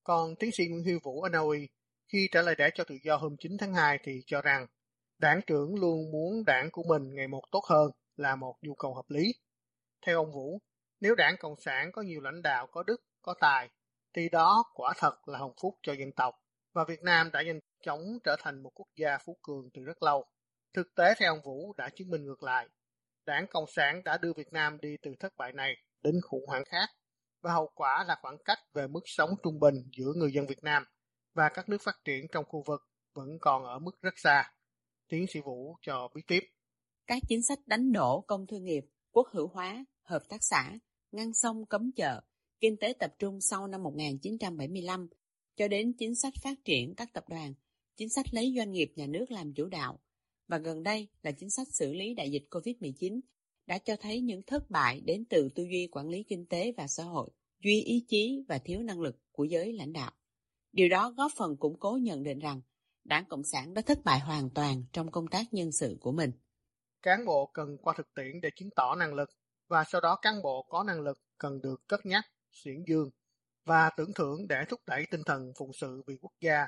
Còn 0.05 0.37
tiến 0.37 0.51
sĩ 0.53 0.69
Nguyễn 0.69 0.85
Huy 0.85 0.95
Vũ 1.03 1.23
ở 1.23 1.29
Na 1.29 1.39
Uy 1.39 1.69
khi 2.13 2.29
trả 2.33 2.43
lời 2.43 2.55
đảng 2.55 2.71
cho 2.75 2.85
tự 2.85 2.95
do 3.03 3.17
hôm 3.17 3.37
9 3.39 3.57
tháng 3.59 3.75
2 3.75 3.99
thì 4.05 4.23
cho 4.27 4.43
rằng 4.43 4.67
đảng 5.19 5.41
trưởng 5.47 5.75
luôn 5.75 6.11
muốn 6.13 6.45
đảng 6.47 6.71
của 6.73 6.83
mình 6.89 7.15
ngày 7.15 7.29
một 7.29 7.43
tốt 7.51 7.65
hơn 7.65 7.91
là 8.17 8.37
một 8.37 8.55
nhu 8.63 8.75
cầu 8.75 8.95
hợp 8.95 9.11
lý. 9.11 9.35
Theo 10.07 10.19
ông 10.19 10.33
Vũ, 10.33 10.61
nếu 11.01 11.15
đảng 11.15 11.37
Cộng 11.39 11.61
sản 11.61 11.93
có 11.93 12.03
nhiều 12.03 12.21
lãnh 12.21 12.43
đạo 12.43 12.67
có 12.73 12.83
đức, 12.83 12.97
có 13.23 13.35
tài, 13.41 13.69
thì 14.15 14.29
đó 14.29 14.65
quả 14.75 14.95
thật 14.97 15.29
là 15.29 15.39
hồng 15.39 15.55
phúc 15.63 15.75
cho 15.83 15.93
dân 15.93 16.13
tộc, 16.17 16.35
và 16.75 16.85
Việt 16.89 17.03
Nam 17.03 17.31
đã 17.33 17.43
nhanh 17.43 17.61
chóng 17.83 18.01
trở 18.25 18.37
thành 18.41 18.63
một 18.63 18.71
quốc 18.75 18.89
gia 18.97 19.19
phú 19.19 19.37
cường 19.43 19.71
từ 19.75 19.83
rất 19.83 20.03
lâu. 20.03 20.27
Thực 20.75 20.95
tế 20.97 21.15
theo 21.19 21.33
ông 21.33 21.41
Vũ 21.45 21.75
đã 21.77 21.89
chứng 21.97 22.11
minh 22.11 22.25
ngược 22.25 22.43
lại. 22.43 22.69
Đảng 23.27 23.47
Cộng 23.51 23.65
sản 23.77 24.03
đã 24.05 24.19
đưa 24.19 24.33
Việt 24.33 24.53
Nam 24.53 24.79
đi 24.81 24.97
từ 25.03 25.15
thất 25.21 25.33
bại 25.37 25.53
này 25.53 25.75
đến 26.03 26.15
khủng 26.23 26.47
hoảng 26.47 26.65
khác, 26.65 26.89
và 27.43 27.53
hậu 27.53 27.71
quả 27.75 28.05
là 28.05 28.17
khoảng 28.23 28.39
cách 28.45 28.59
về 28.75 28.87
mức 28.87 29.01
sống 29.05 29.31
trung 29.43 29.61
bình 29.61 29.75
giữa 29.99 30.13
người 30.17 30.33
dân 30.33 30.47
Việt 30.47 30.63
Nam 30.63 30.85
và 31.35 31.49
các 31.49 31.69
nước 31.69 31.79
phát 31.83 31.97
triển 32.05 32.27
trong 32.33 32.45
khu 32.45 32.63
vực 32.67 32.81
vẫn 33.15 33.29
còn 33.41 33.65
ở 33.65 33.79
mức 33.79 34.01
rất 34.03 34.15
xa. 34.17 34.53
Tiến 35.09 35.27
sĩ 35.29 35.41
Vũ 35.41 35.77
cho 35.83 36.09
biết 36.15 36.23
tiếp. 36.27 36.41
Các 37.07 37.23
chính 37.29 37.43
sách 37.43 37.59
đánh 37.67 37.93
đổ 37.93 38.25
công 38.27 38.47
thương 38.47 38.65
nghiệp, 38.65 38.85
quốc 39.11 39.29
hữu 39.33 39.49
hóa, 39.49 39.85
hợp 40.03 40.23
tác 40.29 40.39
xã, 40.41 40.73
ngăn 41.13 41.33
sông 41.35 41.67
cấm 41.67 41.91
chợ, 41.97 42.21
kinh 42.61 42.77
tế 42.77 42.93
tập 42.93 43.15
trung 43.19 43.41
sau 43.41 43.67
năm 43.67 43.83
1975, 43.83 45.09
cho 45.57 45.69
đến 45.69 45.93
chính 45.93 46.15
sách 46.15 46.33
phát 46.43 46.65
triển 46.65 46.95
các 46.95 47.13
tập 47.13 47.25
đoàn, 47.29 47.55
chính 47.97 48.09
sách 48.09 48.27
lấy 48.31 48.55
doanh 48.57 48.73
nghiệp 48.73 48.93
nhà 48.97 49.07
nước 49.07 49.31
làm 49.31 49.53
chủ 49.53 49.69
đạo, 49.69 50.01
và 50.49 50.59
gần 50.59 50.83
đây 50.83 51.09
là 51.23 51.33
chính 51.33 51.51
sách 51.51 51.69
xử 51.71 51.93
lý 51.93 52.15
đại 52.15 52.31
dịch 52.31 52.45
COVID-19 52.51 53.21
đã 53.67 53.79
cho 53.79 53.97
thấy 53.97 54.21
những 54.21 54.43
thất 54.43 54.71
bại 54.71 55.01
đến 55.01 55.25
từ 55.31 55.49
tư 55.55 55.63
duy 55.63 55.89
quản 55.93 56.09
lý 56.09 56.23
kinh 56.23 56.47
tế 56.47 56.73
và 56.77 56.87
xã 56.87 57.05
hội, 57.05 57.31
duy 57.65 57.83
ý 57.83 58.05
chí 58.09 58.45
và 58.49 58.59
thiếu 58.59 58.83
năng 58.83 59.01
lực 59.01 59.17
của 59.33 59.45
giới 59.45 59.73
lãnh 59.73 59.93
đạo. 59.93 60.13
Điều 60.73 60.89
đó 60.89 61.11
góp 61.17 61.33
phần 61.37 61.57
củng 61.57 61.79
cố 61.81 61.99
nhận 62.03 62.23
định 62.23 62.39
rằng 62.39 62.61
Đảng 63.05 63.25
Cộng 63.29 63.45
sản 63.45 63.75
đã 63.75 63.83
thất 63.83 63.99
bại 64.05 64.21
hoàn 64.21 64.51
toàn 64.51 64.85
trong 64.93 65.11
công 65.11 65.29
tác 65.29 65.55
nhân 65.55 65.73
sự 65.73 65.97
của 66.01 66.13
mình. 66.13 66.33
Cán 67.03 67.25
bộ 67.27 67.51
cần 67.55 67.77
qua 67.83 67.95
thực 67.97 68.15
tiễn 68.15 68.41
để 68.43 68.51
chứng 68.57 68.71
tỏ 68.77 68.95
năng 68.95 69.15
lực 69.15 69.31
và 69.69 69.85
sau 69.85 70.01
đó 70.01 70.19
cán 70.23 70.43
bộ 70.43 70.67
có 70.69 70.85
năng 70.85 71.01
lực 71.01 71.19
cần 71.39 71.61
được 71.63 71.89
cất 71.89 72.07
nhắc, 72.07 72.25
xuyển 72.53 72.85
dương 72.87 73.11
và 73.65 73.91
tưởng 73.97 74.13
thưởng 74.15 74.49
để 74.49 74.65
thúc 74.69 74.81
đẩy 74.87 75.05
tinh 75.11 75.23
thần 75.27 75.53
phụng 75.59 75.73
sự 75.73 76.03
vì 76.07 76.15
quốc 76.21 76.33
gia. 76.41 76.67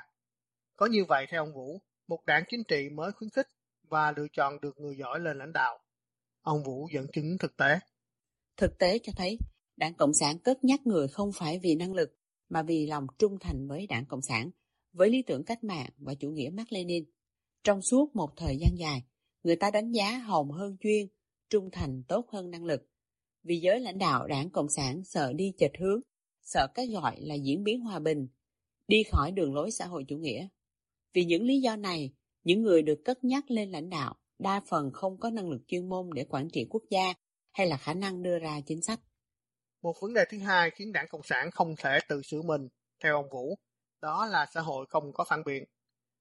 Có 0.75 0.85
như 0.85 1.05
vậy 1.07 1.25
theo 1.29 1.43
ông 1.43 1.53
Vũ, 1.53 1.81
một 2.07 2.25
đảng 2.25 2.43
chính 2.49 2.63
trị 2.67 2.89
mới 2.89 3.11
khuyến 3.11 3.29
khích 3.29 3.47
và 3.89 4.13
lựa 4.17 4.27
chọn 4.33 4.61
được 4.61 4.79
người 4.79 4.95
giỏi 4.97 5.19
lên 5.19 5.37
lãnh 5.37 5.53
đạo. 5.53 5.79
Ông 6.41 6.63
Vũ 6.63 6.87
dẫn 6.93 7.05
chứng 7.13 7.37
thực 7.39 7.57
tế. 7.57 7.79
Thực 8.57 8.77
tế 8.79 8.99
cho 9.03 9.13
thấy, 9.15 9.37
đảng 9.77 9.93
Cộng 9.93 10.13
sản 10.19 10.39
cất 10.39 10.63
nhắc 10.63 10.87
người 10.87 11.07
không 11.07 11.31
phải 11.35 11.59
vì 11.63 11.75
năng 11.75 11.93
lực, 11.93 12.17
mà 12.49 12.63
vì 12.63 12.87
lòng 12.87 13.07
trung 13.19 13.37
thành 13.39 13.67
với 13.67 13.87
đảng 13.87 14.05
Cộng 14.05 14.21
sản, 14.21 14.49
với 14.93 15.09
lý 15.09 15.23
tưởng 15.27 15.43
cách 15.43 15.63
mạng 15.63 15.89
và 15.97 16.13
chủ 16.13 16.29
nghĩa 16.29 16.49
Mark 16.53 16.71
Lenin. 16.71 17.03
Trong 17.63 17.81
suốt 17.81 18.15
một 18.15 18.29
thời 18.37 18.57
gian 18.57 18.77
dài, 18.77 19.03
người 19.43 19.55
ta 19.55 19.71
đánh 19.71 19.91
giá 19.91 20.17
hồng 20.17 20.51
hơn 20.51 20.77
chuyên, 20.79 21.07
trung 21.49 21.69
thành 21.71 22.03
tốt 22.07 22.25
hơn 22.31 22.51
năng 22.51 22.65
lực. 22.65 22.90
Vì 23.43 23.59
giới 23.59 23.79
lãnh 23.79 23.97
đạo 23.97 24.27
đảng 24.27 24.49
Cộng 24.49 24.69
sản 24.69 25.03
sợ 25.03 25.33
đi 25.33 25.53
chệch 25.57 25.77
hướng, 25.79 26.01
sợ 26.41 26.67
cái 26.73 26.87
gọi 26.87 27.15
là 27.19 27.35
diễn 27.35 27.63
biến 27.63 27.81
hòa 27.81 27.99
bình, 27.99 28.27
đi 28.87 29.03
khỏi 29.11 29.31
đường 29.31 29.53
lối 29.53 29.71
xã 29.71 29.85
hội 29.85 30.05
chủ 30.07 30.17
nghĩa. 30.17 30.47
Vì 31.13 31.25
những 31.25 31.43
lý 31.43 31.61
do 31.61 31.75
này, 31.75 32.13
những 32.43 32.61
người 32.61 32.81
được 32.81 33.01
cất 33.05 33.23
nhắc 33.23 33.51
lên 33.51 33.71
lãnh 33.71 33.89
đạo 33.89 34.15
đa 34.39 34.61
phần 34.67 34.91
không 34.93 35.19
có 35.19 35.29
năng 35.29 35.49
lực 35.49 35.61
chuyên 35.67 35.89
môn 35.89 36.09
để 36.13 36.25
quản 36.29 36.49
trị 36.49 36.67
quốc 36.69 36.83
gia 36.89 37.13
hay 37.51 37.67
là 37.67 37.77
khả 37.77 37.93
năng 37.93 38.23
đưa 38.23 38.39
ra 38.39 38.59
chính 38.65 38.81
sách. 38.81 38.99
Một 39.81 39.93
vấn 40.01 40.13
đề 40.13 40.25
thứ 40.29 40.39
hai 40.39 40.69
khiến 40.71 40.91
đảng 40.91 41.07
Cộng 41.09 41.23
sản 41.23 41.51
không 41.51 41.75
thể 41.77 41.99
tự 42.07 42.21
sửa 42.21 42.41
mình, 42.41 42.67
theo 43.03 43.15
ông 43.15 43.29
Vũ, 43.31 43.55
đó 44.01 44.25
là 44.25 44.45
xã 44.53 44.61
hội 44.61 44.85
không 44.89 45.13
có 45.13 45.23
phản 45.23 45.43
biện. 45.45 45.63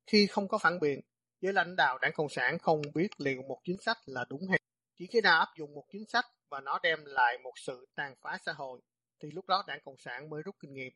Khi 0.07 0.27
không 0.27 0.49
có 0.49 0.59
phản 0.59 0.81
biện, 0.81 1.01
giới 1.40 1.53
lãnh 1.53 1.77
đạo 1.77 1.99
đảng 1.99 2.12
Cộng 2.14 2.29
sản 2.29 2.59
không 2.59 2.83
biết 2.94 3.09
liệu 3.18 3.42
một 3.42 3.61
chính 3.64 3.77
sách 3.85 3.99
là 4.07 4.25
đúng 4.31 4.49
hay 4.49 4.61
chỉ 4.99 5.07
khi 5.07 5.21
nào 5.21 5.40
áp 5.40 5.49
dụng 5.59 5.75
một 5.75 5.85
chính 5.92 6.05
sách 6.09 6.25
và 6.51 6.61
nó 6.61 6.79
đem 6.83 6.99
lại 7.05 7.39
một 7.45 7.53
sự 7.57 7.87
tàn 7.95 8.15
phá 8.23 8.39
xã 8.47 8.53
hội, 8.53 8.81
thì 9.23 9.31
lúc 9.31 9.47
đó 9.47 9.65
đảng 9.67 9.81
Cộng 9.85 9.99
sản 9.99 10.31
mới 10.31 10.43
rút 10.43 10.55
kinh 10.61 10.73
nghiệm. 10.73 10.93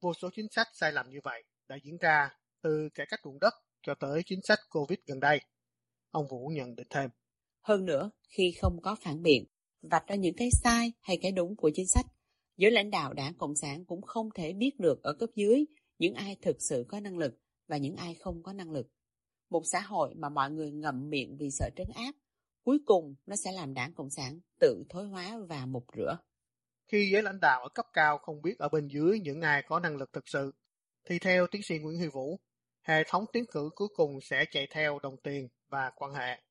Vô 0.00 0.14
số 0.14 0.28
chính 0.32 0.46
sách 0.50 0.66
sai 0.74 0.92
lầm 0.92 1.10
như 1.10 1.18
vậy 1.24 1.44
đã 1.68 1.76
diễn 1.84 1.96
ra 2.00 2.30
từ 2.62 2.88
cải 2.94 3.06
cách 3.10 3.20
ruộng 3.24 3.38
đất 3.40 3.54
cho 3.82 3.94
tới 3.94 4.22
chính 4.26 4.40
sách 4.42 4.58
Covid 4.70 4.98
gần 5.06 5.20
đây. 5.20 5.40
Ông 6.10 6.26
Vũ 6.28 6.48
nhận 6.48 6.74
định 6.74 6.86
thêm. 6.90 7.10
Hơn 7.62 7.84
nữa, 7.84 8.10
khi 8.28 8.54
không 8.60 8.78
có 8.82 8.96
phản 9.00 9.22
biện, 9.22 9.44
vạch 9.82 10.06
ra 10.06 10.14
những 10.14 10.34
cái 10.36 10.48
sai 10.62 10.92
hay 11.00 11.18
cái 11.22 11.32
đúng 11.32 11.56
của 11.56 11.70
chính 11.74 11.86
sách, 11.86 12.06
giới 12.56 12.70
lãnh 12.70 12.90
đạo 12.90 13.12
đảng 13.12 13.34
Cộng 13.34 13.56
sản 13.56 13.84
cũng 13.84 14.02
không 14.02 14.28
thể 14.34 14.52
biết 14.52 14.70
được 14.78 15.02
ở 15.02 15.12
cấp 15.20 15.30
dưới 15.34 15.64
những 15.98 16.14
ai 16.14 16.36
thực 16.42 16.56
sự 16.60 16.84
có 16.88 17.00
năng 17.00 17.18
lực 17.18 17.34
và 17.68 17.76
những 17.76 17.96
ai 17.96 18.14
không 18.14 18.42
có 18.42 18.52
năng 18.52 18.70
lực. 18.70 18.86
Một 19.50 19.62
xã 19.72 19.80
hội 19.80 20.14
mà 20.14 20.28
mọi 20.28 20.50
người 20.50 20.70
ngậm 20.70 21.10
miệng 21.10 21.36
vì 21.40 21.50
sợ 21.50 21.70
trấn 21.76 21.86
áp, 21.94 22.12
cuối 22.64 22.78
cùng 22.86 23.14
nó 23.26 23.36
sẽ 23.36 23.52
làm 23.52 23.74
đảng 23.74 23.92
Cộng 23.92 24.10
sản 24.10 24.40
tự 24.60 24.84
thối 24.88 25.06
hóa 25.06 25.38
và 25.48 25.66
mục 25.66 25.84
rửa. 25.96 26.18
Khi 26.86 27.10
giới 27.12 27.22
lãnh 27.22 27.40
đạo 27.40 27.62
ở 27.62 27.68
cấp 27.68 27.86
cao 27.92 28.18
không 28.18 28.42
biết 28.42 28.58
ở 28.58 28.68
bên 28.68 28.88
dưới 28.88 29.20
những 29.20 29.40
ai 29.40 29.62
có 29.62 29.80
năng 29.80 29.96
lực 29.96 30.12
thực 30.12 30.28
sự, 30.28 30.52
thì 31.04 31.18
theo 31.18 31.46
tiến 31.46 31.62
sĩ 31.62 31.78
Nguyễn 31.78 31.98
Huy 31.98 32.08
Vũ, 32.08 32.40
hệ 32.82 33.04
thống 33.08 33.24
tiến 33.32 33.44
cử 33.50 33.70
cuối 33.74 33.88
cùng 33.96 34.20
sẽ 34.20 34.44
chạy 34.50 34.66
theo 34.70 34.98
đồng 35.02 35.16
tiền 35.16 35.48
và 35.68 35.90
quan 35.96 36.12
hệ. 36.12 36.42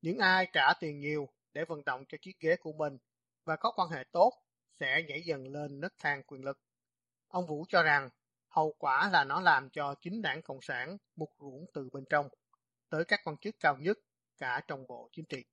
Những 0.00 0.18
ai 0.18 0.46
trả 0.52 0.72
tiền 0.80 0.98
nhiều 0.98 1.28
để 1.52 1.64
vận 1.68 1.84
động 1.84 2.04
cho 2.08 2.18
chiếc 2.20 2.40
ghế 2.40 2.56
của 2.56 2.72
mình 2.72 2.98
và 3.44 3.56
có 3.56 3.72
quan 3.76 3.88
hệ 3.88 4.04
tốt 4.12 4.32
sẽ 4.80 5.02
nhảy 5.08 5.22
dần 5.22 5.48
lên 5.48 5.80
nấc 5.80 5.92
thang 5.98 6.22
quyền 6.26 6.44
lực. 6.44 6.60
Ông 7.28 7.46
Vũ 7.46 7.64
cho 7.68 7.82
rằng 7.82 8.08
hậu 8.48 8.74
quả 8.78 9.10
là 9.12 9.24
nó 9.24 9.40
làm 9.40 9.70
cho 9.70 9.94
chính 10.00 10.22
đảng 10.22 10.42
Cộng 10.42 10.62
sản 10.62 10.96
mục 11.16 11.30
ruỗng 11.40 11.66
từ 11.74 11.88
bên 11.92 12.04
trong 12.10 12.28
tới 12.90 13.04
các 13.04 13.20
quan 13.24 13.36
chức 13.36 13.54
cao 13.60 13.76
nhất 13.76 13.98
cả 14.38 14.60
trong 14.68 14.84
bộ 14.88 15.08
chính 15.12 15.24
trị. 15.24 15.44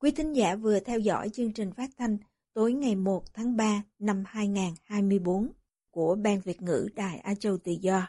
Quý 0.00 0.10
thính 0.10 0.32
giả 0.32 0.56
vừa 0.56 0.80
theo 0.80 0.98
dõi 0.98 1.28
chương 1.28 1.52
trình 1.52 1.72
phát 1.72 1.90
thanh 1.98 2.18
tối 2.54 2.72
ngày 2.72 2.94
1 2.94 3.34
tháng 3.34 3.56
3 3.56 3.82
năm 3.98 4.24
2024 4.26 5.52
của 5.90 6.14
Ban 6.14 6.40
Việt 6.40 6.62
ngữ 6.62 6.88
Đài 6.94 7.18
Á 7.18 7.34
Châu 7.34 7.58
Tự 7.58 7.72
Do. 7.80 8.08